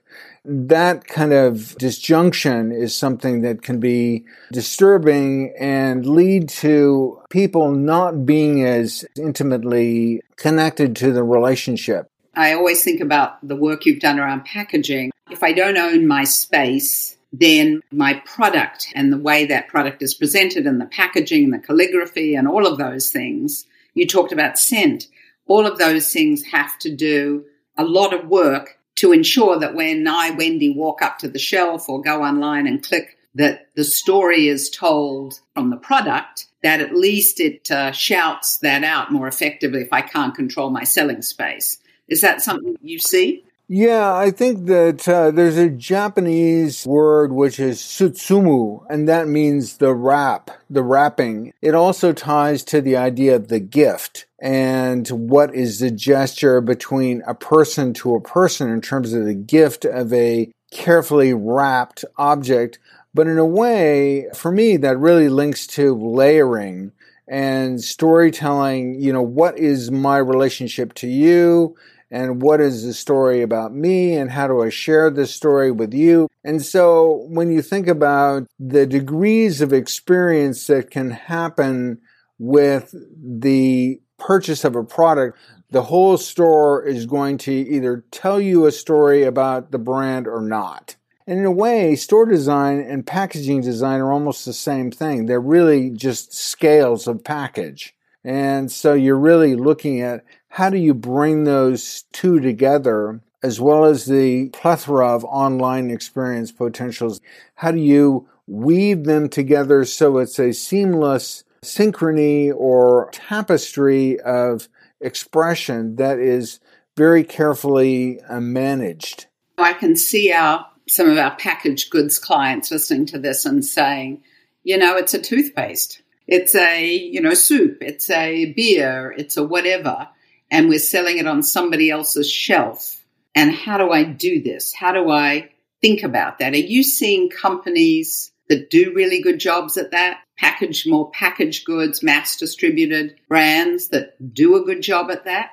That 0.49 1.09
kind 1.09 1.33
of 1.33 1.77
disjunction 1.77 2.71
is 2.71 2.97
something 2.97 3.41
that 3.41 3.63
can 3.63 3.81
be 3.81 4.25
disturbing 4.53 5.53
and 5.59 6.07
lead 6.07 6.49
to 6.51 7.21
people 7.31 7.73
not 7.73 8.25
being 8.25 8.65
as 8.65 9.05
intimately 9.17 10.23
connected 10.37 10.95
to 10.97 11.11
the 11.11 11.25
relationship. 11.25 12.09
I 12.37 12.53
always 12.53 12.85
think 12.85 13.01
about 13.01 13.47
the 13.47 13.57
work 13.57 13.87
you've 13.87 13.99
done 13.99 14.21
around 14.21 14.45
packaging. 14.45 15.11
If 15.31 15.43
I 15.43 15.53
don't 15.53 15.79
own 15.79 16.07
my 16.07 16.23
space, 16.23 17.17
then 17.33 17.81
my 17.91 18.23
product 18.25 18.93
and 18.95 19.13
the 19.13 19.19
way 19.19 19.47
that 19.47 19.67
product 19.67 20.01
is 20.01 20.15
presented 20.15 20.65
and 20.65 20.81
the 20.81 20.87
packaging, 20.87 21.45
and 21.45 21.55
the 21.55 21.59
calligraphy 21.59 22.37
and 22.37 22.47
all 22.47 22.67
of 22.67 22.79
those 22.79 23.11
things 23.11 23.67
you 23.95 24.07
talked 24.07 24.33
about 24.33 24.59
scent. 24.59 25.09
All 25.47 25.67
of 25.67 25.79
those 25.79 26.13
things 26.13 26.45
have 26.45 26.79
to 26.81 26.95
do 26.95 27.45
a 27.77 27.85
lot 27.85 28.15
of 28.15 28.29
work 28.29 28.76
to 28.97 29.13
ensure 29.13 29.59
that 29.59 29.75
when 29.75 30.07
I, 30.09 30.31
Wendy, 30.31 30.71
walk 30.71 31.03
up 31.03 31.19
to 31.19 31.29
the 31.29 31.39
shelf 31.39 31.89
or 31.89 32.01
go 32.01 32.23
online 32.23 32.67
and 32.67 32.83
click 32.83 33.17
that 33.35 33.69
the 33.75 33.85
story 33.85 34.49
is 34.49 34.71
told 34.71 35.41
from 35.55 35.71
the 35.71 35.77
product, 35.77 36.47
that 36.63 36.81
at 36.81 36.97
least 36.97 37.39
it 37.39 37.71
uh, 37.71 37.93
shouts 37.93 38.59
that 38.59 38.83
out 38.83 39.13
more 39.13 39.29
effectively 39.29 39.83
if 39.83 39.93
I 39.93 40.01
can't 40.01 40.35
control 40.35 40.71
my 40.71 40.85
selling 40.85 41.23
space. 41.23 41.79
Is 42.09 42.23
that 42.23 42.41
something 42.41 42.77
you 42.83 42.99
see? 42.99 43.45
Yeah, 43.69 44.15
I 44.15 44.31
think 44.31 44.67
that 44.67 45.09
uh, 45.09 45.33
there's 45.33 45.57
a 45.59 45.69
Japanese 45.69 46.87
word 46.87 47.33
which 47.33 47.59
is 47.59 47.81
tsutsumu, 47.81 48.87
and 48.89 49.09
that 49.09 49.27
means 49.27 49.79
the 49.79 49.93
wrap, 49.93 50.51
the 50.71 50.85
wrapping. 50.85 51.53
It 51.61 51.75
also 51.75 52.13
ties 52.13 52.63
to 52.65 52.81
the 52.81 52.97
idea 52.97 53.35
of 53.35 53.49
the 53.49 53.59
gift 53.59 54.26
and 54.41 55.09
what 55.09 55.55
is 55.55 55.81
the 55.81 55.91
gesture 55.91 56.61
between 56.61 57.23
a 57.27 57.35
person 57.35 57.95
to 57.95 58.15
a 58.15 58.21
person 58.21 58.71
in 58.71 58.81
terms 58.81 59.13
of 59.13 59.25
the 59.25 59.35
gift 59.35 59.85
of 59.85 60.13
a 60.13 60.51
carefully 60.71 61.33
wrapped 61.33 62.05
object. 62.19 62.79
But 63.15 63.27
in 63.27 63.39
a 63.39 63.47
way, 63.47 64.27
for 64.35 64.53
me, 64.53 64.77
that 64.79 64.99
really 64.99 65.29
links 65.29 65.67
to 65.69 65.95
layering 65.95 66.93
and 67.27 67.83
storytelling. 67.83 69.01
You 69.01 69.13
know, 69.13 69.23
what 69.23 69.59
is 69.59 69.91
my 69.91 70.19
relationship 70.19 70.95
to 70.95 71.07
you? 71.07 71.77
and 72.11 72.41
what 72.41 72.61
is 72.61 72.85
the 72.85 72.95
story 72.95 73.43
about 73.43 73.75
me 73.75 74.15
and 74.15 74.31
how 74.31 74.47
do 74.47 74.63
I 74.63 74.69
share 74.69 75.11
this 75.11 75.35
story 75.35 75.73
with 75.73 75.93
you. 75.93 76.29
And 76.45 76.65
so 76.65 77.27
when 77.29 77.51
you 77.51 77.63
think 77.63 77.89
about 77.89 78.47
the 78.61 78.87
degrees 78.87 79.61
of 79.61 79.73
experience 79.73 80.67
that 80.69 80.91
can 80.91 81.11
happen 81.11 81.99
with 82.39 82.95
the 83.21 84.01
purchase 84.19 84.65
of 84.65 84.77
a 84.77 84.85
product, 84.85 85.39
the 85.71 85.83
whole 85.83 86.17
store 86.17 86.85
is 86.85 87.07
going 87.07 87.39
to 87.39 87.53
either 87.53 88.05
tell 88.11 88.41
you 88.41 88.67
a 88.67 88.73
story 88.73 89.25
about 89.25 89.73
the 89.73 89.79
brand 89.79 90.27
or 90.27 90.41
not. 90.41 90.97
And 91.27 91.41
in 91.41 91.45
a 91.45 91.51
way, 91.51 91.97
store 91.97 92.27
design 92.27 92.79
and 92.79 93.07
packaging 93.07 93.63
design 93.63 94.01
are 94.01 94.13
almost 94.13 94.45
the 94.45 94.53
same 94.53 94.93
thing. 94.93 95.27
They're 95.27 95.41
really 95.41 95.91
just 95.91 96.33
scales 96.33 97.09
of 97.09 97.25
package. 97.25 97.95
And 98.23 98.71
so 98.71 98.95
you're 98.95 99.19
really 99.19 99.57
looking 99.57 100.01
at 100.01 100.25
how 100.49 100.71
do 100.71 100.79
you 100.79 100.95
bring 100.95 101.45
those 101.45 102.05
two 102.13 102.41
together 102.41 103.21
as 103.43 103.61
well 103.61 103.85
as 103.85 104.07
the 104.07 104.49
plethora 104.51 105.15
of 105.15 105.25
online 105.25 105.91
experience 105.91 106.53
potentials? 106.53 107.21
How 107.57 107.73
do 107.73 107.79
you 107.79 108.29
weave 108.47 109.05
them 109.05 109.29
together 109.29 109.85
so 109.85 110.19
it's 110.19 110.39
a 110.39 110.53
seamless 110.53 111.45
synchrony 111.67 112.53
or 112.55 113.11
tapestry 113.13 114.21
of 114.21 114.69
expression 115.01 115.97
that 115.97 116.19
is 116.19 116.61
very 116.97 117.25
carefully 117.25 118.21
uh, 118.23 118.41
managed? 118.41 119.27
I 119.59 119.73
can 119.73 119.97
see 119.97 120.33
our 120.33 120.67
some 120.89 121.09
of 121.09 121.19
our 121.19 121.35
packaged 121.37 121.91
goods 121.91 122.19
clients 122.19 122.71
listening 122.71 123.07
to 123.07 123.19
this 123.19 123.45
and 123.45 123.65
saying, 123.65 124.23
you 124.63 124.79
know, 124.79 124.97
it's 124.97 125.15
a 125.15 125.21
toothpaste. 125.21 126.01
It's 126.29 126.55
a, 126.55 126.95
you 126.95 127.21
know, 127.21 127.35
soup, 127.35 127.79
it's 127.81 128.11
a 128.11 128.53
beer, 128.53 129.15
it's 129.17 129.37
a 129.37 129.45
whatever, 129.45 130.09
and 130.51 130.69
we're 130.69 130.79
selling 130.79 131.19
it 131.19 131.27
on 131.27 131.43
somebody 131.43 131.91
else's 131.91 132.31
shelf. 132.31 133.05
And 133.35 133.53
how 133.53 133.79
do 133.79 133.91
I 133.91 134.05
do 134.05 134.43
this? 134.43 134.73
How 134.73 134.93
do 134.93 135.11
I 135.11 135.51
think 135.81 136.03
about 136.03 136.39
that? 136.39 136.53
Are 136.53 136.57
you 136.57 136.83
seeing 136.83 137.31
companies 137.31 138.33
that 138.49 138.71
do 138.71 138.93
really 138.95 139.21
good 139.23 139.39
jobs 139.39 139.77
at 139.77 139.91
that? 139.91 140.21
Package 140.39 140.87
more 140.87 141.11
packaged 141.11 141.65
goods, 141.65 142.03
mass 142.03 142.37
distributed 142.37 143.17
brands 143.29 143.89
that 143.89 144.35
do 144.35 144.57
a 144.57 144.65
good 144.65 144.83
job 144.83 145.11
at 145.11 145.25
that? 145.25 145.53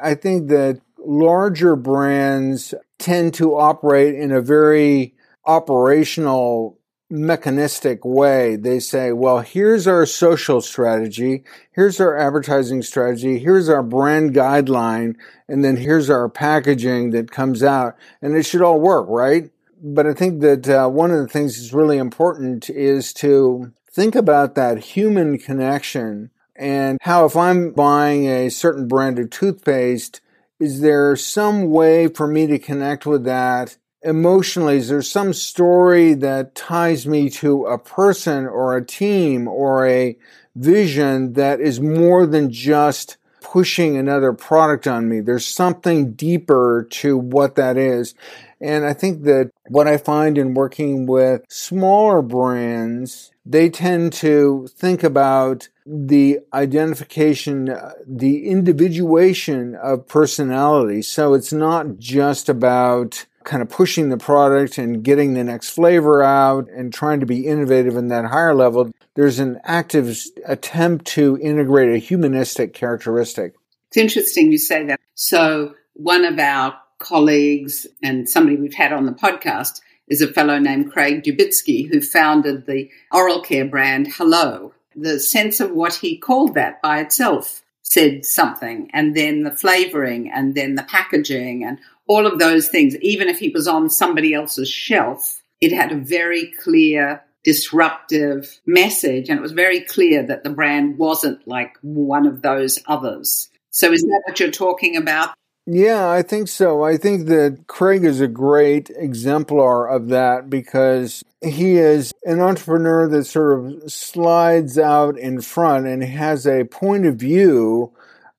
I 0.00 0.14
think 0.14 0.48
that 0.48 0.80
larger 0.98 1.76
brands 1.76 2.74
tend 2.98 3.34
to 3.34 3.56
operate 3.56 4.14
in 4.14 4.32
a 4.32 4.40
very 4.40 5.14
operational 5.46 6.78
mechanistic 7.10 8.04
way. 8.04 8.56
They 8.56 8.80
say, 8.80 9.12
well, 9.12 9.40
here's 9.40 9.86
our 9.86 10.04
social 10.04 10.60
strategy. 10.60 11.44
Here's 11.72 12.00
our 12.00 12.16
advertising 12.16 12.82
strategy. 12.82 13.38
Here's 13.38 13.68
our 13.68 13.82
brand 13.82 14.34
guideline. 14.34 15.16
And 15.48 15.64
then 15.64 15.76
here's 15.76 16.10
our 16.10 16.28
packaging 16.28 17.10
that 17.10 17.30
comes 17.30 17.62
out 17.62 17.96
and 18.20 18.36
it 18.36 18.44
should 18.44 18.62
all 18.62 18.80
work, 18.80 19.06
right? 19.08 19.50
But 19.82 20.06
I 20.06 20.12
think 20.14 20.40
that 20.40 20.68
uh, 20.68 20.88
one 20.88 21.10
of 21.10 21.18
the 21.18 21.28
things 21.28 21.56
that's 21.56 21.72
really 21.72 21.98
important 21.98 22.68
is 22.68 23.12
to 23.14 23.72
think 23.90 24.14
about 24.14 24.54
that 24.54 24.78
human 24.78 25.38
connection 25.38 26.30
and 26.58 26.98
how 27.02 27.24
if 27.24 27.36
I'm 27.36 27.70
buying 27.70 28.26
a 28.26 28.48
certain 28.50 28.88
brand 28.88 29.18
of 29.18 29.30
toothpaste, 29.30 30.20
is 30.58 30.80
there 30.80 31.14
some 31.14 31.70
way 31.70 32.08
for 32.08 32.26
me 32.26 32.48
to 32.48 32.58
connect 32.58 33.06
with 33.06 33.22
that 33.24 33.76
emotionally? 34.02 34.78
Is 34.78 34.88
there 34.88 35.02
some 35.02 35.32
story 35.32 36.14
that 36.14 36.56
ties 36.56 37.06
me 37.06 37.30
to 37.30 37.66
a 37.66 37.78
person 37.78 38.46
or 38.46 38.76
a 38.76 38.84
team 38.84 39.46
or 39.46 39.86
a 39.86 40.18
vision 40.56 41.34
that 41.34 41.60
is 41.60 41.80
more 41.80 42.26
than 42.26 42.50
just 42.50 43.16
pushing 43.40 43.96
another 43.96 44.32
product 44.32 44.86
on 44.86 45.08
me? 45.08 45.20
There's 45.20 45.46
something 45.46 46.12
deeper 46.12 46.86
to 46.90 47.16
what 47.16 47.54
that 47.56 47.76
is. 47.76 48.14
And 48.60 48.84
I 48.84 48.92
think 48.92 49.22
that 49.24 49.50
what 49.68 49.86
I 49.86 49.96
find 49.96 50.36
in 50.36 50.54
working 50.54 51.06
with 51.06 51.44
smaller 51.48 52.22
brands, 52.22 53.30
they 53.46 53.70
tend 53.70 54.12
to 54.14 54.68
think 54.76 55.04
about 55.04 55.68
the 55.86 56.40
identification, 56.52 57.70
uh, 57.70 57.92
the 58.06 58.46
individuation 58.46 59.74
of 59.76 60.08
personality. 60.08 61.02
So 61.02 61.34
it's 61.34 61.52
not 61.52 61.98
just 61.98 62.48
about 62.48 63.26
kind 63.44 63.62
of 63.62 63.68
pushing 63.68 64.08
the 64.08 64.18
product 64.18 64.78
and 64.78 65.02
getting 65.02 65.34
the 65.34 65.44
next 65.44 65.70
flavor 65.70 66.22
out 66.22 66.68
and 66.70 66.92
trying 66.92 67.20
to 67.20 67.26
be 67.26 67.46
innovative 67.46 67.96
in 67.96 68.08
that 68.08 68.26
higher 68.26 68.54
level, 68.54 68.90
there's 69.14 69.38
an 69.38 69.60
active 69.64 70.18
attempt 70.46 71.06
to 71.06 71.38
integrate 71.40 71.94
a 71.94 71.98
humanistic 71.98 72.74
characteristic. 72.74 73.54
It's 73.88 73.96
interesting 73.96 74.52
you 74.52 74.58
say 74.58 74.84
that. 74.86 75.00
So, 75.14 75.74
one 75.94 76.24
of 76.24 76.38
our 76.38 76.78
colleagues 76.98 77.86
and 78.02 78.28
somebody 78.28 78.56
we've 78.56 78.74
had 78.74 78.92
on 78.92 79.06
the 79.06 79.12
podcast 79.12 79.80
is 80.08 80.20
a 80.20 80.32
fellow 80.32 80.58
named 80.58 80.92
Craig 80.92 81.22
Dubitsky 81.22 81.88
who 81.88 82.00
founded 82.00 82.66
the 82.66 82.90
oral 83.12 83.42
care 83.42 83.64
brand 83.64 84.08
Hello. 84.12 84.72
The 84.94 85.20
sense 85.20 85.60
of 85.60 85.70
what 85.70 85.94
he 85.94 86.18
called 86.18 86.54
that 86.54 86.82
by 86.82 87.00
itself 87.00 87.62
said 87.82 88.24
something, 88.24 88.90
and 88.92 89.16
then 89.16 89.44
the 89.44 89.50
flavoring, 89.50 90.30
and 90.30 90.54
then 90.54 90.74
the 90.74 90.82
packaging, 90.82 91.64
and 91.64 91.78
all 92.08 92.26
of 92.26 92.38
those 92.38 92.68
things, 92.68 92.96
even 92.96 93.28
if 93.28 93.38
he 93.38 93.50
was 93.50 93.68
on 93.68 93.90
somebody 93.90 94.34
else's 94.34 94.68
shelf, 94.68 95.42
it 95.60 95.72
had 95.72 95.92
a 95.92 95.96
very 95.96 96.52
clear 96.62 97.22
disruptive 97.44 98.60
message. 98.66 99.28
And 99.28 99.38
it 99.38 99.42
was 99.42 99.52
very 99.52 99.80
clear 99.80 100.26
that 100.26 100.42
the 100.42 100.50
brand 100.50 100.98
wasn't 100.98 101.46
like 101.46 101.76
one 101.82 102.26
of 102.26 102.42
those 102.42 102.78
others. 102.86 103.48
So 103.70 103.92
is 103.92 104.02
that 104.02 104.22
what 104.26 104.40
you're 104.40 104.50
talking 104.50 104.96
about? 104.96 105.30
Yeah, 105.70 106.08
I 106.10 106.22
think 106.22 106.48
so. 106.48 106.82
I 106.82 106.96
think 106.96 107.26
that 107.26 107.64
Craig 107.66 108.02
is 108.02 108.22
a 108.22 108.26
great 108.26 108.90
exemplar 108.96 109.86
of 109.86 110.08
that 110.08 110.48
because 110.48 111.22
he 111.42 111.76
is 111.76 112.10
an 112.24 112.40
entrepreneur 112.40 113.06
that 113.08 113.26
sort 113.26 113.58
of 113.58 113.92
slides 113.92 114.78
out 114.78 115.18
in 115.18 115.42
front 115.42 115.86
and 115.86 116.02
has 116.02 116.46
a 116.46 116.64
point 116.64 117.04
of 117.04 117.16
view, 117.16 117.92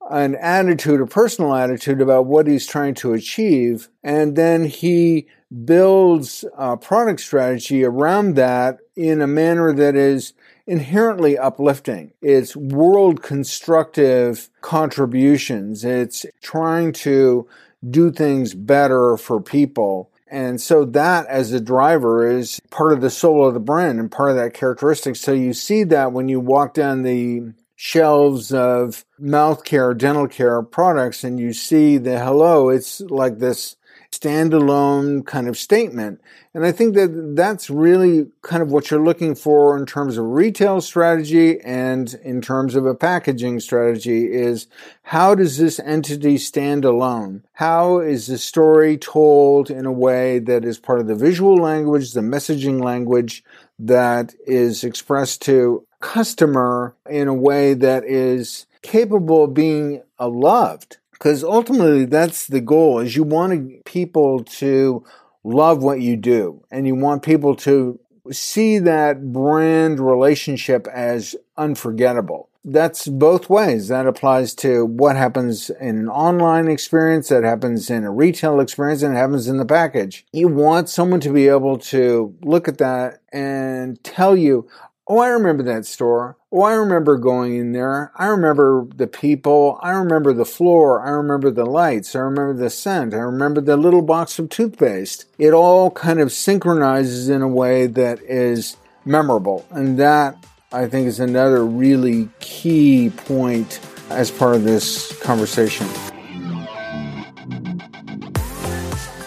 an 0.10 0.36
attitude, 0.36 1.02
a 1.02 1.06
personal 1.06 1.54
attitude 1.54 2.02
about 2.02 2.26
what 2.26 2.48
he's 2.48 2.66
trying 2.66 2.96
to 2.96 3.14
achieve. 3.14 3.90
And 4.04 4.36
then 4.36 4.66
he 4.66 5.28
builds 5.66 6.46
a 6.58 6.78
product 6.78 7.22
strategy 7.22 7.84
around 7.84 8.36
that 8.36 8.80
in 8.96 9.22
a 9.22 9.28
manner 9.28 9.74
that 9.74 9.96
is 9.96 10.34
inherently 10.68 11.38
uplifting. 11.38 12.12
It's 12.22 12.56
world 12.56 13.24
constructive 13.24 14.50
contributions. 14.62 15.84
It's 15.84 16.26
trying 16.42 16.94
to 16.94 17.48
do 17.88 18.12
things 18.12 18.54
better 18.54 19.18
for 19.18 19.42
people. 19.42 20.12
And 20.32 20.62
so 20.62 20.86
that 20.86 21.26
as 21.26 21.52
a 21.52 21.60
driver 21.60 22.28
is 22.28 22.60
part 22.70 22.94
of 22.94 23.02
the 23.02 23.10
soul 23.10 23.48
of 23.48 23.56
the 23.56 23.60
brand 23.60 24.00
and 24.00 24.12
part 24.12 24.30
of 24.30 24.36
that 24.36 24.54
characteristic. 24.54 25.16
So 25.16 25.32
you 25.32 25.54
see 25.54 25.84
that 25.86 26.12
when 26.12 26.30
you 26.30 26.40
walk 26.40 26.76
down 26.76 27.02
the 27.02 27.54
shelves 27.82 28.52
of 28.52 29.06
mouth 29.18 29.64
care, 29.64 29.94
dental 29.94 30.28
care 30.28 30.62
products 30.62 31.24
and 31.24 31.40
you 31.40 31.54
see 31.54 31.98
the 31.98 32.20
hello, 32.20 32.68
it's 32.68 33.00
like 33.00 33.40
this 33.40 33.78
standalone 34.12 35.26
kind 35.26 35.48
of 35.48 35.58
statement. 35.58 36.20
And 36.54 36.66
I 36.66 36.74
think 36.74 36.94
that 36.96 37.36
that's 37.38 37.70
really 37.70 38.28
kind 38.42 38.62
of 38.62 38.70
what 38.70 38.92
you're 38.92 39.02
looking 39.02 39.34
for 39.34 39.78
in 39.78 39.86
terms 39.86 40.18
of 40.18 40.26
retail 40.26 40.82
strategy 40.82 41.62
and 41.62 42.14
in 42.22 42.42
terms 42.42 42.76
of 42.76 42.86
a 42.86 42.96
packaging 42.96 43.62
strategy 43.62 44.30
is 44.30 44.68
how 45.04 45.34
does 45.34 45.58
this 45.58 45.80
entity 45.80 46.38
stand 46.38 46.84
alone? 46.84 47.46
How 47.54 48.02
is 48.02 48.28
the 48.28 48.40
story 48.40 48.98
told 48.98 49.72
in 49.72 49.86
a 49.86 49.92
way 49.92 50.40
that 50.40 50.66
is 50.66 50.80
part 50.80 51.00
of 51.00 51.08
the 51.08 51.16
visual 51.16 51.56
language, 51.56 52.12
the 52.12 52.20
messaging 52.20 52.84
language 52.84 53.42
that 53.80 54.36
is 54.46 54.84
expressed 54.84 55.42
to 55.44 55.86
customer 56.00 56.96
in 57.10 57.28
a 57.28 57.34
way 57.34 57.74
that 57.74 58.04
is 58.04 58.66
capable 58.82 59.46
of 59.46 59.54
being 59.54 60.02
uh, 60.20 60.28
loved. 60.28 60.98
Because 61.12 61.44
ultimately 61.44 62.06
that's 62.06 62.48
the 62.48 62.62
goal 62.62 63.00
is 63.00 63.16
you 63.16 63.24
want 63.24 63.84
people 63.84 64.44
to 64.46 65.04
love 65.44 65.84
what 65.84 66.00
you 66.00 66.16
do 66.16 66.64
and 66.72 66.88
you 66.88 66.96
want 66.96 67.24
people 67.24 67.56
to 67.56 68.00
see 68.32 68.80
that 68.80 69.34
brand 69.34 70.00
relationship 70.00 70.88
as 70.88 71.36
unforgettable. 71.58 72.50
That's 72.66 73.08
both 73.08 73.50
ways. 73.50 73.88
That 73.88 74.06
applies 74.06 74.54
to 74.56 74.86
what 74.86 75.16
happens 75.16 75.70
in 75.70 75.98
an 75.98 76.10
online 76.10 76.68
experience 76.68 77.30
that 77.30 77.44
happens 77.44 77.90
in 77.90 78.04
a 78.04 78.12
retail 78.12 78.60
experience 78.60 79.02
and 79.02 79.16
it 79.16 79.18
happens 79.18 79.48
in 79.48 79.58
the 79.58 79.66
package. 79.66 80.26
You 80.34 80.50
want 80.50 80.90
someone 80.90 81.22
to 81.22 81.32
be 81.32 81.48
able 81.48 81.78
to 81.80 82.36
look 82.42 82.68
at 82.68 82.78
that 82.78 83.22
and 83.32 84.02
tell 84.04 84.36
you 84.36 84.68
Oh, 85.12 85.18
I 85.18 85.30
remember 85.30 85.64
that 85.64 85.88
store. 85.88 86.38
Oh, 86.52 86.62
I 86.62 86.74
remember 86.74 87.18
going 87.18 87.56
in 87.56 87.72
there. 87.72 88.12
I 88.16 88.28
remember 88.28 88.86
the 88.96 89.08
people. 89.08 89.80
I 89.82 89.90
remember 89.90 90.34
the 90.34 90.46
floor. 90.46 91.04
I 91.04 91.10
remember 91.10 91.50
the 91.50 91.66
lights. 91.66 92.16
I 92.16 92.20
remember 92.20 92.54
the 92.54 92.70
scent. 92.70 93.16
I 93.16 93.18
remember 93.18 93.60
the 93.60 93.76
little 93.76 94.04
box 94.04 94.38
of 94.38 94.50
toothpaste. 94.50 95.26
It 95.40 95.52
all 95.52 95.90
kind 95.90 96.20
of 96.20 96.32
synchronizes 96.32 97.28
in 97.28 97.42
a 97.42 97.48
way 97.48 97.88
that 97.88 98.22
is 98.22 98.78
memorable. 99.04 99.66
And 99.72 99.98
that, 99.98 100.38
I 100.72 100.86
think, 100.86 101.08
is 101.08 101.20
another 101.20 101.66
really 101.66 102.30
key 102.40 103.10
point 103.10 103.80
as 104.12 104.30
part 104.30 104.56
of 104.58 104.64
this 104.64 105.20
conversation. 105.24 105.88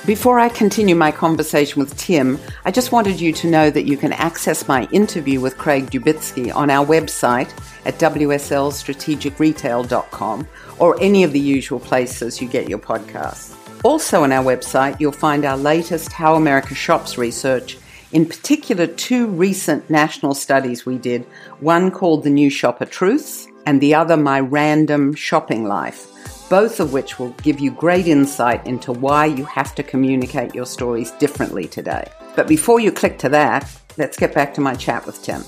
Before 0.04 0.40
I 0.40 0.48
continue 0.48 0.96
my 0.96 1.12
conversation 1.12 1.78
with 1.78 1.96
Tim, 1.96 2.40
I 2.64 2.72
just 2.72 2.90
wanted 2.90 3.20
you 3.20 3.32
to 3.34 3.48
know 3.48 3.70
that 3.70 3.86
you 3.86 3.96
can 3.96 4.12
access 4.12 4.66
my 4.66 4.88
interview 4.90 5.38
with 5.38 5.56
Craig 5.56 5.92
Dubitsky 5.92 6.52
on 6.52 6.70
our 6.70 6.84
website 6.84 7.52
at 7.84 8.00
wslstrategicretail.com 8.00 10.48
or 10.80 11.00
any 11.00 11.22
of 11.22 11.32
the 11.32 11.38
usual 11.38 11.78
places 11.78 12.42
you 12.42 12.48
get 12.48 12.68
your 12.68 12.80
podcasts. 12.80 13.54
Also 13.84 14.24
on 14.24 14.32
our 14.32 14.42
website, 14.42 14.98
you'll 14.98 15.12
find 15.12 15.44
our 15.44 15.56
latest 15.56 16.10
How 16.10 16.34
America 16.34 16.74
Shops 16.74 17.16
research, 17.16 17.78
in 18.10 18.26
particular 18.26 18.88
two 18.88 19.28
recent 19.28 19.88
national 19.88 20.34
studies 20.34 20.84
we 20.84 20.98
did, 20.98 21.24
one 21.60 21.92
called 21.92 22.24
The 22.24 22.30
New 22.30 22.50
Shopper 22.50 22.86
Truths 22.86 23.46
and 23.66 23.80
the 23.80 23.94
other 23.94 24.16
My 24.16 24.40
Random 24.40 25.14
Shopping 25.14 25.62
Life 25.62 26.11
both 26.52 26.80
of 26.80 26.92
which 26.92 27.18
will 27.18 27.30
give 27.42 27.60
you 27.60 27.70
great 27.70 28.06
insight 28.06 28.66
into 28.66 28.92
why 28.92 29.24
you 29.24 29.42
have 29.46 29.74
to 29.74 29.82
communicate 29.82 30.54
your 30.54 30.66
stories 30.66 31.10
differently 31.12 31.66
today. 31.66 32.04
But 32.36 32.46
before 32.46 32.78
you 32.78 32.92
click 32.92 33.18
to 33.20 33.30
that, 33.30 33.74
let's 33.96 34.18
get 34.18 34.34
back 34.34 34.52
to 34.52 34.60
my 34.60 34.74
chat 34.74 35.06
with 35.06 35.22
Tim. 35.22 35.44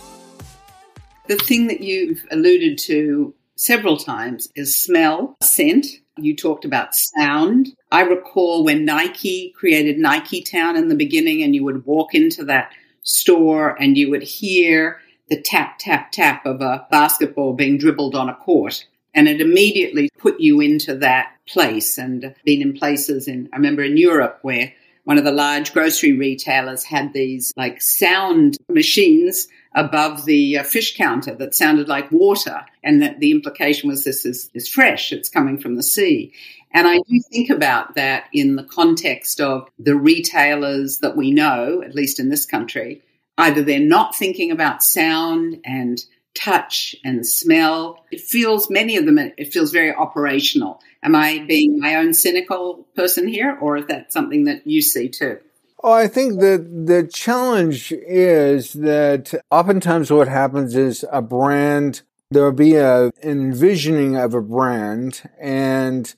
The 1.29 1.37
thing 1.37 1.67
that 1.67 1.83
you've 1.83 2.25
alluded 2.31 2.79
to 2.87 3.35
several 3.55 3.99
times 3.99 4.49
is 4.57 4.83
smell, 4.83 5.37
scent. 5.43 5.87
You 6.17 6.35
talked 6.35 6.65
about 6.65 6.95
sound. 6.95 7.77
I 7.93 8.01
recall 8.01 8.65
when 8.65 8.87
Nike 8.87 9.53
created 9.59 9.99
Nike 9.99 10.41
Town 10.41 10.75
in 10.75 10.89
the 10.89 10.95
beginning, 10.95 11.43
and 11.43 11.55
you 11.55 11.65
would 11.65 11.85
walk 11.85 12.15
into 12.15 12.47
that 12.47 12.73
store 13.03 13.77
and 13.79 13.99
you 13.99 14.09
would 14.09 14.23
hear 14.23 15.03
the 15.29 15.39
tap, 15.39 15.79
tap, 15.79 16.13
tap 16.13 16.47
of 16.47 16.63
a 16.63 16.87
basketball 16.91 17.53
being 17.53 17.77
dribbled 17.77 18.15
on 18.15 18.31
a 18.31 18.35
court. 18.37 18.87
And 19.15 19.29
it 19.29 19.41
immediately 19.41 20.11
put 20.19 20.41
you 20.41 20.61
into 20.61 20.97
that 20.97 21.33
place 21.47 21.99
and 21.99 22.35
been 22.45 22.63
in 22.63 22.73
places 22.73 23.29
in, 23.29 23.49
I 23.53 23.57
remember 23.57 23.83
in 23.83 23.97
Europe 23.97 24.39
where 24.43 24.73
one 25.05 25.19
of 25.19 25.25
the 25.25 25.33
large 25.33 25.73
grocery 25.73 26.13
retailers 26.13 26.83
had 26.83 27.13
these 27.13 27.53
like 27.57 27.81
sound 27.81 28.57
machines 28.69 29.49
above 29.75 30.25
the 30.25 30.59
uh, 30.59 30.63
fish 30.63 30.97
counter 30.97 31.35
that 31.35 31.55
sounded 31.55 31.89
like 31.89 32.11
water. 32.11 32.65
And 32.83 33.03
that 33.03 33.21
the 33.21 33.31
implication 33.31 33.89
was 33.89 34.05
this 34.05 34.25
is, 34.25 34.51
is 34.55 34.69
fresh. 34.69 35.13
It's 35.13 35.29
coming 35.29 35.59
from 35.59 35.77
the 35.77 35.83
sea. 35.83 36.33
And 36.73 36.89
I 36.89 36.99
do 36.99 37.21
think 37.31 37.51
about 37.51 37.95
that 37.95 38.25
in 38.33 38.57
the 38.57 38.65
context 38.65 39.41
of 39.41 39.69
the 39.79 39.95
retailers 39.95 40.99
that 40.99 41.17
we 41.17 41.31
know, 41.31 41.83
at 41.83 41.95
least 41.95 42.19
in 42.19 42.31
this 42.31 42.45
country. 42.45 43.01
Either 43.39 43.63
they're 43.63 43.81
not 43.81 44.15
thinking 44.15 44.51
about 44.51 44.83
sound 44.83 45.61
and 45.65 46.05
touch 46.35 46.95
and 47.05 47.27
smell. 47.27 48.05
It 48.11 48.21
feels, 48.21 48.69
many 48.69 48.97
of 48.97 49.07
them, 49.07 49.19
it 49.19 49.53
feels 49.53 49.71
very 49.71 49.95
operational. 49.95 50.81
Am 51.03 51.15
I 51.15 51.45
being 51.47 51.79
my 51.79 51.97
own 51.97 52.15
cynical 52.15 52.87
person 52.97 53.29
here, 53.29 53.59
or 53.61 53.77
is 53.77 53.87
that 53.87 54.13
something 54.13 54.45
that 54.45 54.67
you 54.67 54.83
see 54.83 55.09
too? 55.09 55.39
Oh, 55.83 55.93
I 55.93 56.09
think 56.09 56.41
that 56.41 56.87
the 56.87 57.07
challenge 57.07 57.93
is 57.93 58.73
that 58.73 59.35
oftentimes 59.51 60.11
what 60.11 60.29
happens 60.29 60.75
is 60.75 61.05
a 61.13 61.21
brand, 61.21 62.01
there'll 62.31 62.53
be 62.53 62.77
a, 62.77 63.11
envisioning 63.23 64.17
of 64.17 64.33
a 64.33 64.41
brand 64.41 65.29
and 65.39 66.15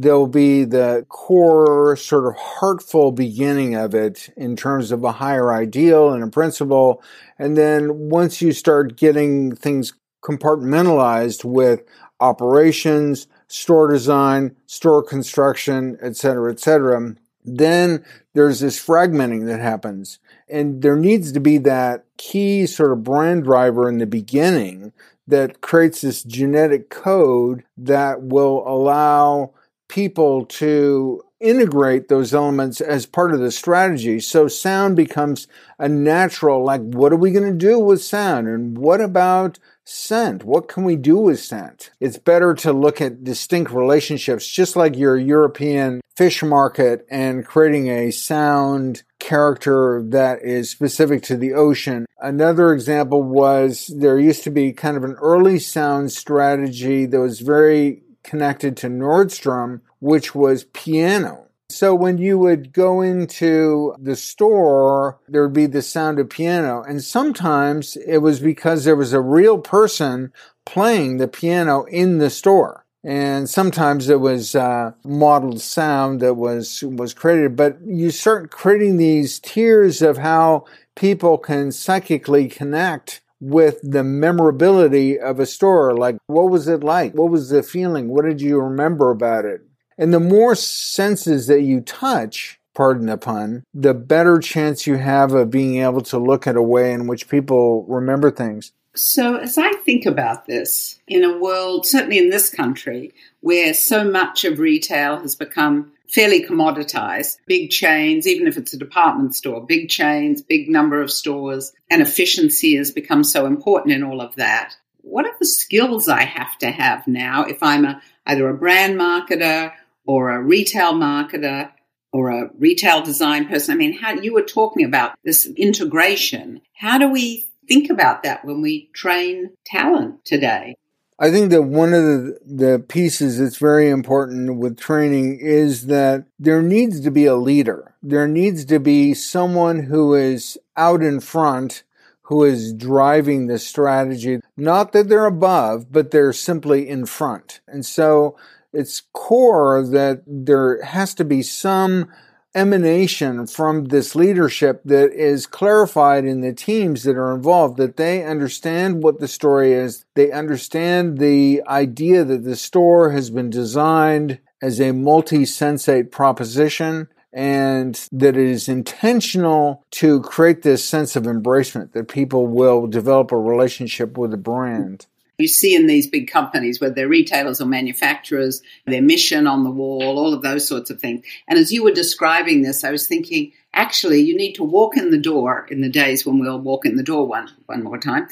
there'll 0.00 0.28
be 0.28 0.62
the 0.62 1.04
core 1.08 1.96
sort 1.96 2.26
of 2.26 2.36
heartful 2.36 3.10
beginning 3.10 3.74
of 3.74 3.96
it 3.96 4.28
in 4.36 4.54
terms 4.54 4.92
of 4.92 5.02
a 5.02 5.10
higher 5.10 5.52
ideal 5.52 6.12
and 6.12 6.22
a 6.22 6.28
principle. 6.28 7.02
And 7.36 7.56
then 7.56 8.08
once 8.08 8.40
you 8.40 8.52
start 8.52 8.96
getting 8.96 9.56
things 9.56 9.94
compartmentalized 10.22 11.44
with 11.44 11.82
operations, 12.20 13.26
store 13.48 13.90
design, 13.90 14.54
store 14.66 15.02
construction, 15.02 15.98
et 16.00 16.14
cetera, 16.14 16.52
et 16.52 16.60
cetera, 16.60 17.16
then 17.44 18.04
there's 18.34 18.60
this 18.60 18.78
fragmenting 18.78 19.46
that 19.46 19.60
happens. 19.60 20.20
And 20.48 20.80
there 20.80 20.96
needs 20.96 21.32
to 21.32 21.40
be 21.40 21.58
that 21.58 22.04
key 22.18 22.66
sort 22.66 22.92
of 22.92 23.02
brand 23.02 23.44
driver 23.44 23.88
in 23.88 23.98
the 23.98 24.06
beginning 24.06 24.92
that 25.26 25.60
creates 25.60 26.02
this 26.02 26.22
genetic 26.22 26.88
code 26.88 27.64
that 27.76 28.22
will 28.22 28.62
allow 28.66 29.54
people 29.88 30.44
to 30.46 31.22
integrate 31.40 32.08
those 32.08 32.34
elements 32.34 32.80
as 32.80 33.06
part 33.06 33.32
of 33.32 33.40
the 33.40 33.50
strategy. 33.50 34.20
So 34.20 34.48
sound 34.48 34.96
becomes 34.96 35.46
a 35.78 35.88
natural, 35.88 36.64
like, 36.64 36.80
what 36.80 37.12
are 37.12 37.16
we 37.16 37.30
going 37.30 37.50
to 37.50 37.56
do 37.56 37.78
with 37.78 38.02
sound? 38.02 38.48
And 38.48 38.76
what 38.76 39.00
about 39.00 39.58
scent? 39.84 40.44
What 40.44 40.68
can 40.68 40.84
we 40.84 40.96
do 40.96 41.16
with 41.16 41.40
scent? 41.40 41.90
It's 42.00 42.18
better 42.18 42.54
to 42.54 42.72
look 42.72 43.00
at 43.00 43.24
distinct 43.24 43.70
relationships, 43.70 44.46
just 44.46 44.76
like 44.76 44.96
your 44.96 45.16
European 45.16 46.00
fish 46.16 46.42
market 46.42 47.06
and 47.08 47.46
creating 47.46 47.88
a 47.88 48.10
sound 48.10 49.04
character 49.20 50.02
that 50.08 50.42
is 50.42 50.68
specific 50.68 51.22
to 51.22 51.36
the 51.36 51.54
ocean. 51.54 52.06
Another 52.20 52.72
example 52.72 53.22
was 53.22 53.86
there 53.96 54.18
used 54.18 54.42
to 54.42 54.50
be 54.50 54.72
kind 54.72 54.96
of 54.96 55.04
an 55.04 55.14
early 55.20 55.60
sound 55.60 56.10
strategy 56.10 57.06
that 57.06 57.20
was 57.20 57.38
very 57.38 58.02
connected 58.28 58.76
to 58.76 58.88
Nordstrom, 58.88 59.80
which 60.00 60.34
was 60.34 60.64
piano. 60.64 61.46
So 61.70 61.94
when 61.94 62.18
you 62.18 62.38
would 62.38 62.72
go 62.72 63.00
into 63.00 63.94
the 63.98 64.16
store, 64.16 65.18
there 65.28 65.42
would 65.42 65.52
be 65.52 65.66
the 65.66 65.82
sound 65.82 66.18
of 66.18 66.30
piano. 66.30 66.82
And 66.82 67.02
sometimes 67.02 67.96
it 67.96 68.18
was 68.18 68.40
because 68.40 68.84
there 68.84 68.96
was 68.96 69.12
a 69.12 69.20
real 69.20 69.58
person 69.58 70.32
playing 70.64 71.16
the 71.16 71.28
piano 71.28 71.84
in 71.84 72.18
the 72.18 72.30
store. 72.30 72.86
And 73.04 73.48
sometimes 73.48 74.08
it 74.08 74.20
was 74.20 74.54
uh, 74.54 74.92
modeled 75.04 75.60
sound 75.60 76.20
that 76.20 76.34
was 76.34 76.82
was 76.82 77.14
created, 77.14 77.54
but 77.54 77.78
you 77.84 78.10
start 78.10 78.50
creating 78.50 78.96
these 78.96 79.38
tiers 79.38 80.02
of 80.02 80.18
how 80.18 80.64
people 80.96 81.38
can 81.38 81.70
psychically 81.70 82.48
connect 82.48 83.20
with 83.40 83.80
the 83.82 84.04
memorability 84.04 85.18
of 85.18 85.38
a 85.38 85.46
store. 85.46 85.94
Like, 85.96 86.16
what 86.26 86.50
was 86.50 86.68
it 86.68 86.82
like? 86.82 87.12
What 87.14 87.30
was 87.30 87.50
the 87.50 87.62
feeling? 87.62 88.08
What 88.08 88.24
did 88.24 88.40
you 88.40 88.60
remember 88.60 89.10
about 89.10 89.44
it? 89.44 89.62
And 89.96 90.14
the 90.14 90.20
more 90.20 90.54
senses 90.54 91.46
that 91.48 91.62
you 91.62 91.80
touch, 91.80 92.60
pardon 92.74 93.06
the 93.06 93.18
pun, 93.18 93.64
the 93.74 93.94
better 93.94 94.38
chance 94.38 94.86
you 94.86 94.96
have 94.96 95.34
of 95.34 95.50
being 95.50 95.82
able 95.82 96.02
to 96.02 96.18
look 96.18 96.46
at 96.46 96.56
a 96.56 96.62
way 96.62 96.92
in 96.92 97.06
which 97.06 97.28
people 97.28 97.84
remember 97.88 98.30
things. 98.30 98.72
So, 98.94 99.36
as 99.36 99.58
I 99.58 99.72
think 99.74 100.06
about 100.06 100.46
this, 100.46 100.98
in 101.06 101.22
a 101.22 101.38
world, 101.38 101.86
certainly 101.86 102.18
in 102.18 102.30
this 102.30 102.50
country, 102.50 103.12
where 103.40 103.72
so 103.74 104.08
much 104.08 104.44
of 104.44 104.58
retail 104.58 105.20
has 105.20 105.36
become 105.36 105.92
fairly 106.10 106.44
commoditized, 106.44 107.36
big 107.46 107.70
chains, 107.70 108.26
even 108.26 108.46
if 108.46 108.56
it's 108.56 108.72
a 108.72 108.78
department 108.78 109.34
store, 109.34 109.64
big 109.64 109.88
chains, 109.88 110.42
big 110.42 110.68
number 110.68 111.02
of 111.02 111.10
stores, 111.10 111.72
and 111.90 112.02
efficiency 112.02 112.76
has 112.76 112.90
become 112.90 113.22
so 113.22 113.46
important 113.46 113.94
in 113.94 114.02
all 114.02 114.20
of 114.20 114.34
that. 114.36 114.74
What 115.02 115.26
are 115.26 115.34
the 115.38 115.46
skills 115.46 116.08
I 116.08 116.22
have 116.22 116.56
to 116.58 116.70
have 116.70 117.06
now 117.06 117.44
if 117.44 117.62
I'm 117.62 117.84
a, 117.84 118.02
either 118.26 118.48
a 118.48 118.54
brand 118.54 118.98
marketer 118.98 119.72
or 120.06 120.30
a 120.30 120.42
retail 120.42 120.94
marketer 120.94 121.70
or 122.12 122.30
a 122.30 122.50
retail 122.58 123.02
design 123.02 123.46
person. 123.46 123.74
I 123.74 123.76
mean, 123.76 123.92
how 123.92 124.14
you 124.14 124.32
were 124.32 124.42
talking 124.42 124.84
about 124.84 125.14
this 125.24 125.46
integration. 125.56 126.62
How 126.74 126.98
do 126.98 127.10
we 127.10 127.46
think 127.68 127.90
about 127.90 128.22
that 128.22 128.44
when 128.44 128.62
we 128.62 128.88
train 128.94 129.50
talent 129.66 130.24
today? 130.24 130.76
I 131.20 131.30
think 131.30 131.50
that 131.50 131.62
one 131.62 131.94
of 131.94 132.04
the, 132.04 132.38
the 132.46 132.78
pieces 132.78 133.38
that's 133.38 133.56
very 133.56 133.90
important 133.90 134.56
with 134.58 134.78
training 134.78 135.40
is 135.40 135.86
that 135.86 136.26
there 136.38 136.62
needs 136.62 137.00
to 137.00 137.10
be 137.10 137.26
a 137.26 137.34
leader. 137.34 137.94
There 138.02 138.28
needs 138.28 138.64
to 138.66 138.78
be 138.78 139.14
someone 139.14 139.84
who 139.84 140.14
is 140.14 140.56
out 140.76 141.02
in 141.02 141.18
front, 141.18 141.82
who 142.22 142.44
is 142.44 142.72
driving 142.72 143.46
the 143.46 143.58
strategy. 143.58 144.40
Not 144.56 144.92
that 144.92 145.08
they're 145.08 145.26
above, 145.26 145.90
but 145.90 146.12
they're 146.12 146.32
simply 146.32 146.88
in 146.88 147.04
front. 147.04 147.60
And 147.66 147.84
so 147.84 148.36
its 148.72 149.02
core 149.12 149.84
that 149.84 150.22
there 150.24 150.82
has 150.82 151.14
to 151.14 151.24
be 151.24 151.42
some 151.42 152.08
emanation 152.58 153.46
from 153.46 153.84
this 153.84 154.16
leadership 154.16 154.82
that 154.84 155.12
is 155.12 155.46
clarified 155.46 156.24
in 156.24 156.40
the 156.40 156.52
teams 156.52 157.04
that 157.04 157.16
are 157.16 157.32
involved 157.32 157.76
that 157.76 157.96
they 157.96 158.24
understand 158.24 159.02
what 159.02 159.20
the 159.20 159.28
story 159.28 159.72
is. 159.72 160.04
They 160.14 160.32
understand 160.32 161.18
the 161.18 161.62
idea 161.68 162.24
that 162.24 162.42
the 162.42 162.56
store 162.56 163.12
has 163.12 163.30
been 163.30 163.48
designed 163.48 164.40
as 164.60 164.80
a 164.80 164.92
multi-sensate 164.92 166.10
proposition 166.10 167.08
and 167.32 168.08
that 168.10 168.36
it 168.36 168.48
is 168.48 168.68
intentional 168.68 169.84
to 169.92 170.20
create 170.22 170.62
this 170.62 170.84
sense 170.84 171.14
of 171.14 171.24
embracement 171.24 171.92
that 171.92 172.08
people 172.08 172.48
will 172.48 172.88
develop 172.88 173.30
a 173.30 173.36
relationship 173.36 174.18
with 174.18 174.32
the 174.32 174.36
brand 174.36 175.06
you 175.38 175.46
see 175.46 175.76
in 175.76 175.86
these 175.86 176.08
big 176.08 176.28
companies, 176.28 176.80
whether 176.80 176.94
they're 176.94 177.08
retailers 177.08 177.60
or 177.60 177.66
manufacturers, 177.66 178.60
their 178.86 179.00
mission 179.00 179.46
on 179.46 179.62
the 179.62 179.70
wall, 179.70 180.18
all 180.18 180.34
of 180.34 180.42
those 180.42 180.66
sorts 180.66 180.90
of 180.90 181.00
things. 181.00 181.24
And 181.46 181.58
as 181.58 181.70
you 181.70 181.84
were 181.84 181.92
describing 181.92 182.62
this, 182.62 182.82
I 182.82 182.90
was 182.90 183.06
thinking, 183.06 183.52
actually, 183.72 184.20
you 184.20 184.36
need 184.36 184.54
to 184.54 184.64
walk 184.64 184.96
in 184.96 185.12
the 185.12 185.18
door 185.18 185.66
in 185.70 185.80
the 185.80 185.88
days 185.88 186.26
when 186.26 186.40
we'll 186.40 186.58
walk 186.58 186.84
in 186.84 186.96
the 186.96 187.04
door 187.04 187.26
one, 187.26 187.48
one 187.66 187.84
more 187.84 187.98
time. 187.98 188.26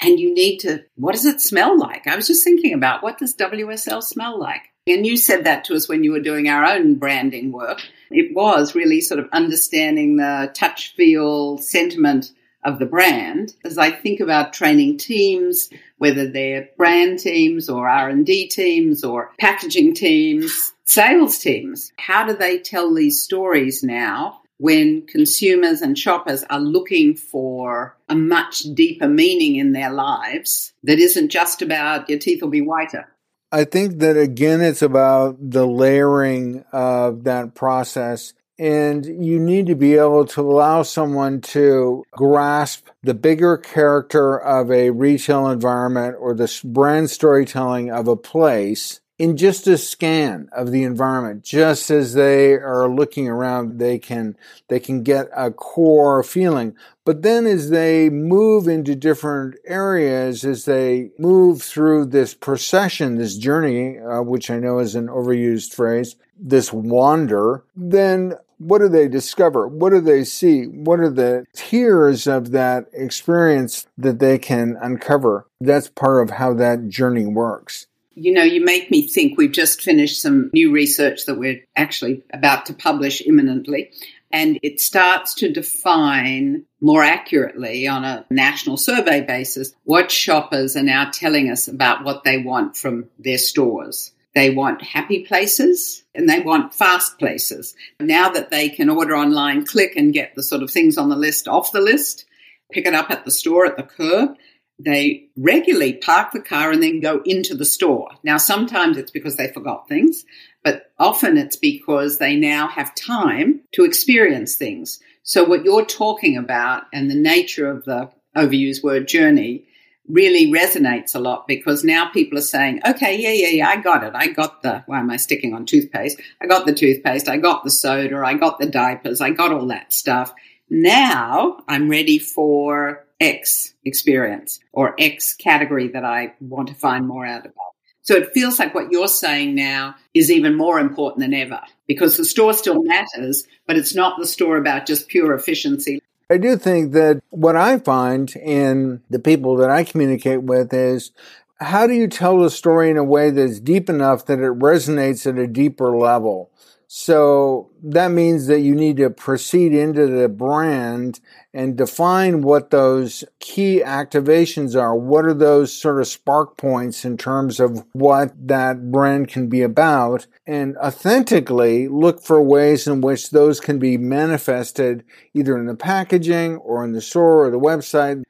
And 0.00 0.20
you 0.20 0.32
need 0.32 0.58
to, 0.58 0.84
what 0.94 1.14
does 1.14 1.26
it 1.26 1.40
smell 1.40 1.76
like? 1.76 2.06
I 2.06 2.14
was 2.14 2.28
just 2.28 2.44
thinking 2.44 2.74
about 2.74 3.02
what 3.02 3.18
does 3.18 3.34
WSL 3.34 4.02
smell 4.02 4.38
like? 4.38 4.62
And 4.86 5.04
you 5.06 5.16
said 5.16 5.44
that 5.44 5.64
to 5.64 5.74
us 5.74 5.88
when 5.88 6.04
you 6.04 6.12
were 6.12 6.20
doing 6.20 6.48
our 6.48 6.64
own 6.64 6.94
branding 6.94 7.50
work. 7.50 7.80
It 8.10 8.34
was 8.34 8.74
really 8.74 9.00
sort 9.00 9.18
of 9.18 9.28
understanding 9.32 10.16
the 10.16 10.50
touch, 10.54 10.94
feel, 10.94 11.58
sentiment 11.58 12.32
of 12.64 12.78
the 12.78 12.86
brand 12.86 13.54
as 13.64 13.78
I 13.78 13.90
think 13.90 14.20
about 14.20 14.52
training 14.52 14.98
teams, 14.98 15.68
whether 15.98 16.28
they're 16.28 16.68
brand 16.76 17.18
teams 17.18 17.68
or 17.68 17.88
R&D 17.88 18.48
teams 18.48 19.04
or 19.04 19.32
packaging 19.38 19.94
teams, 19.94 20.72
sales 20.84 21.38
teams. 21.38 21.92
How 21.98 22.26
do 22.26 22.34
they 22.34 22.58
tell 22.58 22.92
these 22.94 23.22
stories 23.22 23.82
now 23.82 24.40
when 24.58 25.06
consumers 25.06 25.80
and 25.80 25.98
shoppers 25.98 26.44
are 26.48 26.60
looking 26.60 27.16
for 27.16 27.96
a 28.08 28.14
much 28.14 28.60
deeper 28.74 29.08
meaning 29.08 29.56
in 29.56 29.72
their 29.72 29.90
lives 29.90 30.72
that 30.84 30.98
isn't 30.98 31.30
just 31.30 31.62
about 31.62 32.08
your 32.08 32.18
teeth 32.18 32.42
will 32.42 32.48
be 32.48 32.60
whiter? 32.60 33.08
I 33.50 33.64
think 33.64 33.98
that 33.98 34.16
again, 34.16 34.60
it's 34.60 34.80
about 34.80 35.36
the 35.38 35.66
layering 35.66 36.64
of 36.72 37.24
that 37.24 37.54
process 37.54 38.32
and 38.58 39.04
you 39.04 39.38
need 39.38 39.66
to 39.66 39.74
be 39.74 39.94
able 39.94 40.24
to 40.26 40.40
allow 40.40 40.82
someone 40.82 41.40
to 41.40 42.04
grasp 42.12 42.88
the 43.02 43.14
bigger 43.14 43.56
character 43.56 44.38
of 44.38 44.70
a 44.70 44.90
retail 44.90 45.48
environment 45.48 46.16
or 46.18 46.34
the 46.34 46.60
brand 46.64 47.10
storytelling 47.10 47.90
of 47.90 48.08
a 48.08 48.16
place 48.16 49.01
in 49.22 49.36
just 49.36 49.68
a 49.68 49.78
scan 49.78 50.48
of 50.50 50.72
the 50.72 50.82
environment 50.82 51.44
just 51.44 51.92
as 51.92 52.14
they 52.14 52.54
are 52.54 52.88
looking 52.88 53.28
around 53.28 53.78
they 53.78 53.96
can 53.96 54.36
they 54.66 54.80
can 54.80 55.04
get 55.04 55.28
a 55.32 55.48
core 55.52 56.24
feeling 56.24 56.74
but 57.04 57.22
then 57.22 57.46
as 57.46 57.70
they 57.70 58.10
move 58.10 58.66
into 58.66 58.96
different 58.96 59.54
areas 59.64 60.44
as 60.44 60.64
they 60.64 61.08
move 61.20 61.62
through 61.62 62.04
this 62.04 62.34
procession 62.34 63.14
this 63.14 63.36
journey 63.36 63.96
uh, 64.00 64.20
which 64.20 64.50
i 64.50 64.58
know 64.58 64.80
is 64.80 64.96
an 64.96 65.06
overused 65.06 65.72
phrase 65.72 66.16
this 66.36 66.72
wander 66.72 67.62
then 67.76 68.34
what 68.58 68.78
do 68.78 68.88
they 68.88 69.08
discover? 69.08 69.66
What 69.66 69.90
do 69.90 70.00
they 70.00 70.22
see? 70.22 70.66
What 70.66 71.00
are 71.00 71.10
the 71.10 71.46
tiers 71.52 72.28
of 72.28 72.52
that 72.52 72.86
experience 72.92 73.88
that 73.98 74.20
they 74.20 74.38
can 74.38 74.76
uncover? 74.80 75.48
That's 75.60 75.88
part 75.88 76.22
of 76.22 76.36
how 76.36 76.54
that 76.54 76.88
journey 76.88 77.26
works. 77.26 77.88
You 78.14 78.32
know, 78.32 78.42
you 78.42 78.64
make 78.64 78.90
me 78.90 79.06
think 79.08 79.38
we've 79.38 79.52
just 79.52 79.82
finished 79.82 80.20
some 80.20 80.50
new 80.52 80.70
research 80.70 81.26
that 81.26 81.38
we're 81.38 81.64
actually 81.76 82.22
about 82.32 82.66
to 82.66 82.74
publish 82.74 83.22
imminently. 83.26 83.90
And 84.30 84.58
it 84.62 84.80
starts 84.80 85.34
to 85.36 85.52
define 85.52 86.64
more 86.80 87.02
accurately 87.02 87.86
on 87.86 88.04
a 88.04 88.24
national 88.30 88.78
survey 88.78 89.20
basis 89.20 89.74
what 89.84 90.10
shoppers 90.10 90.74
are 90.74 90.82
now 90.82 91.10
telling 91.10 91.50
us 91.50 91.68
about 91.68 92.04
what 92.04 92.24
they 92.24 92.38
want 92.38 92.76
from 92.76 93.10
their 93.18 93.38
stores. 93.38 94.12
They 94.34 94.48
want 94.48 94.82
happy 94.82 95.24
places 95.24 96.02
and 96.14 96.28
they 96.28 96.40
want 96.40 96.72
fast 96.72 97.18
places. 97.18 97.74
Now 98.00 98.30
that 98.30 98.50
they 98.50 98.70
can 98.70 98.88
order 98.88 99.14
online, 99.14 99.66
click 99.66 99.96
and 99.96 100.14
get 100.14 100.34
the 100.34 100.42
sort 100.42 100.62
of 100.62 100.70
things 100.70 100.96
on 100.96 101.10
the 101.10 101.16
list 101.16 101.46
off 101.46 101.72
the 101.72 101.82
list, 101.82 102.24
pick 102.72 102.86
it 102.86 102.94
up 102.94 103.10
at 103.10 103.26
the 103.26 103.30
store 103.30 103.66
at 103.66 103.76
the 103.76 103.82
curb, 103.82 104.36
they 104.78 105.28
regularly 105.36 105.94
park 105.94 106.32
the 106.32 106.40
car 106.40 106.70
and 106.70 106.82
then 106.82 107.00
go 107.00 107.22
into 107.24 107.54
the 107.54 107.64
store. 107.64 108.10
Now, 108.22 108.36
sometimes 108.36 108.96
it's 108.96 109.10
because 109.10 109.36
they 109.36 109.52
forgot 109.52 109.88
things, 109.88 110.24
but 110.64 110.90
often 110.98 111.36
it's 111.36 111.56
because 111.56 112.18
they 112.18 112.36
now 112.36 112.68
have 112.68 112.94
time 112.94 113.60
to 113.72 113.84
experience 113.84 114.56
things. 114.56 115.00
So, 115.22 115.44
what 115.44 115.64
you're 115.64 115.84
talking 115.84 116.36
about 116.36 116.84
and 116.92 117.10
the 117.10 117.14
nature 117.14 117.70
of 117.70 117.84
the 117.84 118.10
overused 118.36 118.82
word 118.82 119.06
journey 119.06 119.66
really 120.08 120.50
resonates 120.50 121.14
a 121.14 121.18
lot 121.18 121.46
because 121.46 121.84
now 121.84 122.08
people 122.10 122.38
are 122.38 122.42
saying, 122.42 122.80
okay, 122.84 123.16
yeah, 123.20 123.32
yeah, 123.32 123.54
yeah, 123.54 123.68
I 123.68 123.76
got 123.76 124.02
it. 124.02 124.12
I 124.14 124.28
got 124.28 124.62
the, 124.62 124.82
why 124.86 124.98
am 124.98 125.10
I 125.10 125.16
sticking 125.16 125.54
on 125.54 125.64
toothpaste? 125.64 126.20
I 126.40 126.46
got 126.46 126.66
the 126.66 126.74
toothpaste. 126.74 127.28
I 127.28 127.36
got 127.36 127.62
the 127.62 127.70
soda. 127.70 128.22
I 128.24 128.34
got 128.34 128.58
the 128.58 128.66
diapers. 128.66 129.20
I 129.20 129.30
got 129.30 129.52
all 129.52 129.68
that 129.68 129.92
stuff. 129.92 130.34
Now 130.68 131.62
I'm 131.68 131.88
ready 131.88 132.18
for 132.18 133.04
X 133.22 133.74
experience 133.84 134.58
or 134.72 134.94
X 134.98 135.34
category 135.34 135.88
that 135.88 136.04
I 136.04 136.34
want 136.40 136.68
to 136.68 136.74
find 136.74 137.06
more 137.06 137.24
out 137.24 137.46
about. 137.46 137.54
So 138.02 138.16
it 138.16 138.32
feels 138.32 138.58
like 138.58 138.74
what 138.74 138.90
you're 138.90 139.06
saying 139.06 139.54
now 139.54 139.94
is 140.12 140.30
even 140.30 140.56
more 140.56 140.80
important 140.80 141.20
than 141.20 141.32
ever 141.32 141.60
because 141.86 142.16
the 142.16 142.24
store 142.24 142.52
still 142.52 142.82
matters, 142.82 143.46
but 143.66 143.76
it's 143.76 143.94
not 143.94 144.18
the 144.18 144.26
store 144.26 144.56
about 144.56 144.86
just 144.86 145.06
pure 145.06 145.34
efficiency. 145.34 146.02
I 146.28 146.38
do 146.38 146.56
think 146.56 146.92
that 146.94 147.22
what 147.30 147.56
I 147.56 147.78
find 147.78 148.34
in 148.34 149.02
the 149.08 149.20
people 149.20 149.56
that 149.58 149.70
I 149.70 149.84
communicate 149.84 150.42
with 150.42 150.74
is 150.74 151.12
how 151.60 151.86
do 151.86 151.92
you 151.92 152.08
tell 152.08 152.40
the 152.40 152.50
story 152.50 152.90
in 152.90 152.96
a 152.96 153.04
way 153.04 153.30
that's 153.30 153.60
deep 153.60 153.88
enough 153.88 154.26
that 154.26 154.40
it 154.40 154.58
resonates 154.58 155.26
at 155.26 155.38
a 155.38 155.46
deeper 155.46 155.96
level? 155.96 156.50
So 156.94 157.70
that 157.84 158.08
means 158.08 158.48
that 158.48 158.60
you 158.60 158.74
need 158.74 158.98
to 158.98 159.08
proceed 159.08 159.72
into 159.72 160.06
the 160.08 160.28
brand 160.28 161.20
and 161.54 161.74
define 161.74 162.42
what 162.42 162.68
those 162.68 163.24
key 163.40 163.80
activations 163.82 164.78
are. 164.78 164.94
What 164.94 165.24
are 165.24 165.32
those 165.32 165.72
sort 165.72 166.02
of 166.02 166.06
spark 166.06 166.58
points 166.58 167.06
in 167.06 167.16
terms 167.16 167.60
of 167.60 167.82
what 167.94 168.34
that 168.46 168.92
brand 168.92 169.28
can 169.28 169.48
be 169.48 169.62
about? 169.62 170.26
And 170.46 170.76
authentically 170.76 171.88
look 171.88 172.22
for 172.22 172.42
ways 172.42 172.86
in 172.86 173.00
which 173.00 173.30
those 173.30 173.58
can 173.58 173.78
be 173.78 173.96
manifested 173.96 175.02
either 175.32 175.56
in 175.56 175.64
the 175.64 175.74
packaging 175.74 176.58
or 176.58 176.84
in 176.84 176.92
the 176.92 177.00
store 177.00 177.46
or 177.46 177.50
the 177.50 177.58
website. 177.58 178.22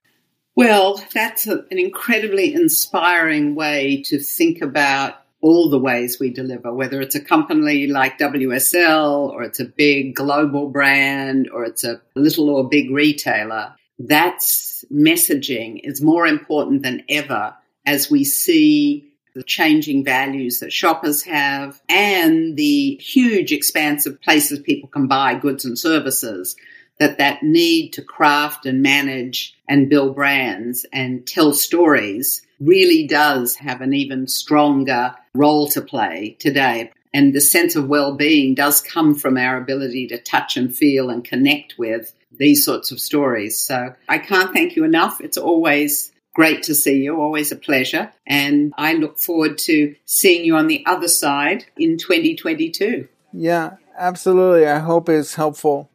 Well, 0.54 1.02
that's 1.12 1.48
an 1.48 1.66
incredibly 1.70 2.54
inspiring 2.54 3.56
way 3.56 4.02
to 4.02 4.20
think 4.20 4.62
about 4.62 5.21
all 5.42 5.68
the 5.68 5.78
ways 5.78 6.18
we 6.18 6.30
deliver, 6.30 6.72
whether 6.72 7.00
it's 7.00 7.16
a 7.16 7.20
company 7.20 7.88
like 7.88 8.18
WSL 8.18 9.28
or 9.28 9.42
it's 9.42 9.60
a 9.60 9.64
big 9.64 10.14
global 10.14 10.68
brand 10.68 11.50
or 11.52 11.64
it's 11.64 11.84
a 11.84 12.00
little 12.14 12.48
or 12.48 12.68
big 12.68 12.90
retailer. 12.90 13.74
That's 13.98 14.84
messaging 14.90 15.80
is 15.82 16.00
more 16.00 16.26
important 16.26 16.82
than 16.82 17.02
ever 17.08 17.54
as 17.84 18.10
we 18.10 18.24
see 18.24 19.12
the 19.34 19.42
changing 19.42 20.04
values 20.04 20.60
that 20.60 20.72
shoppers 20.72 21.22
have 21.22 21.80
and 21.88 22.56
the 22.56 22.96
huge 22.96 23.50
expanse 23.50 24.06
of 24.06 24.20
places 24.22 24.60
people 24.60 24.88
can 24.88 25.08
buy 25.08 25.34
goods 25.34 25.64
and 25.64 25.78
services 25.78 26.54
that 26.98 27.18
that 27.18 27.42
need 27.42 27.92
to 27.94 28.02
craft 28.02 28.66
and 28.66 28.82
manage 28.82 29.56
and 29.68 29.88
build 29.88 30.14
brands 30.14 30.86
and 30.92 31.26
tell 31.26 31.52
stories 31.52 32.42
really 32.62 33.06
does 33.06 33.56
have 33.56 33.80
an 33.80 33.92
even 33.92 34.26
stronger 34.26 35.14
role 35.34 35.68
to 35.68 35.80
play 35.80 36.36
today. 36.38 36.90
And 37.14 37.34
the 37.34 37.40
sense 37.40 37.76
of 37.76 37.88
well-being 37.88 38.54
does 38.54 38.80
come 38.80 39.14
from 39.14 39.36
our 39.36 39.56
ability 39.56 40.06
to 40.08 40.18
touch 40.18 40.56
and 40.56 40.74
feel 40.74 41.10
and 41.10 41.24
connect 41.24 41.76
with 41.78 42.14
these 42.38 42.64
sorts 42.64 42.90
of 42.90 43.00
stories. 43.00 43.58
So 43.58 43.94
I 44.08 44.18
can't 44.18 44.54
thank 44.54 44.76
you 44.76 44.84
enough. 44.84 45.20
It's 45.20 45.36
always 45.36 46.10
great 46.34 46.62
to 46.62 46.74
see 46.74 47.02
you, 47.02 47.20
always 47.20 47.52
a 47.52 47.56
pleasure. 47.56 48.10
And 48.26 48.72
I 48.78 48.94
look 48.94 49.18
forward 49.18 49.58
to 49.58 49.94
seeing 50.06 50.44
you 50.44 50.56
on 50.56 50.66
the 50.66 50.84
other 50.86 51.08
side 51.08 51.66
in 51.76 51.98
2022. 51.98 53.06
Yeah, 53.34 53.72
absolutely. 53.98 54.66
I 54.66 54.78
hope 54.78 55.10
it's 55.10 55.34
helpful. 55.34 55.90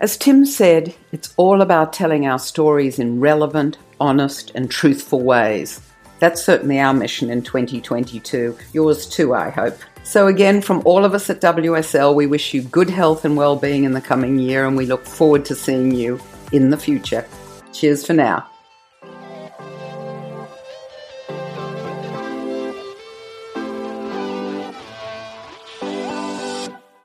As 0.00 0.16
Tim 0.16 0.44
said, 0.44 0.94
it's 1.12 1.32
all 1.36 1.60
about 1.60 1.92
telling 1.92 2.26
our 2.26 2.38
stories 2.38 2.98
in 2.98 3.20
relevant, 3.20 3.78
honest, 4.00 4.50
and 4.54 4.70
truthful 4.70 5.22
ways. 5.22 5.80
That's 6.20 6.44
certainly 6.44 6.78
our 6.78 6.94
mission 6.94 7.30
in 7.30 7.42
2022. 7.42 8.56
Yours 8.72 9.06
too, 9.06 9.34
I 9.34 9.50
hope. 9.50 9.78
So, 10.04 10.26
again, 10.26 10.60
from 10.60 10.82
all 10.84 11.04
of 11.04 11.14
us 11.14 11.28
at 11.30 11.40
WSL, 11.40 12.14
we 12.14 12.26
wish 12.26 12.54
you 12.54 12.62
good 12.62 12.90
health 12.90 13.24
and 13.24 13.36
well 13.36 13.56
being 13.56 13.84
in 13.84 13.92
the 13.92 14.00
coming 14.00 14.38
year, 14.38 14.66
and 14.66 14.76
we 14.76 14.86
look 14.86 15.04
forward 15.04 15.44
to 15.46 15.54
seeing 15.54 15.92
you 15.94 16.20
in 16.52 16.70
the 16.70 16.76
future. 16.76 17.26
Cheers 17.72 18.06
for 18.06 18.12
now. 18.12 18.46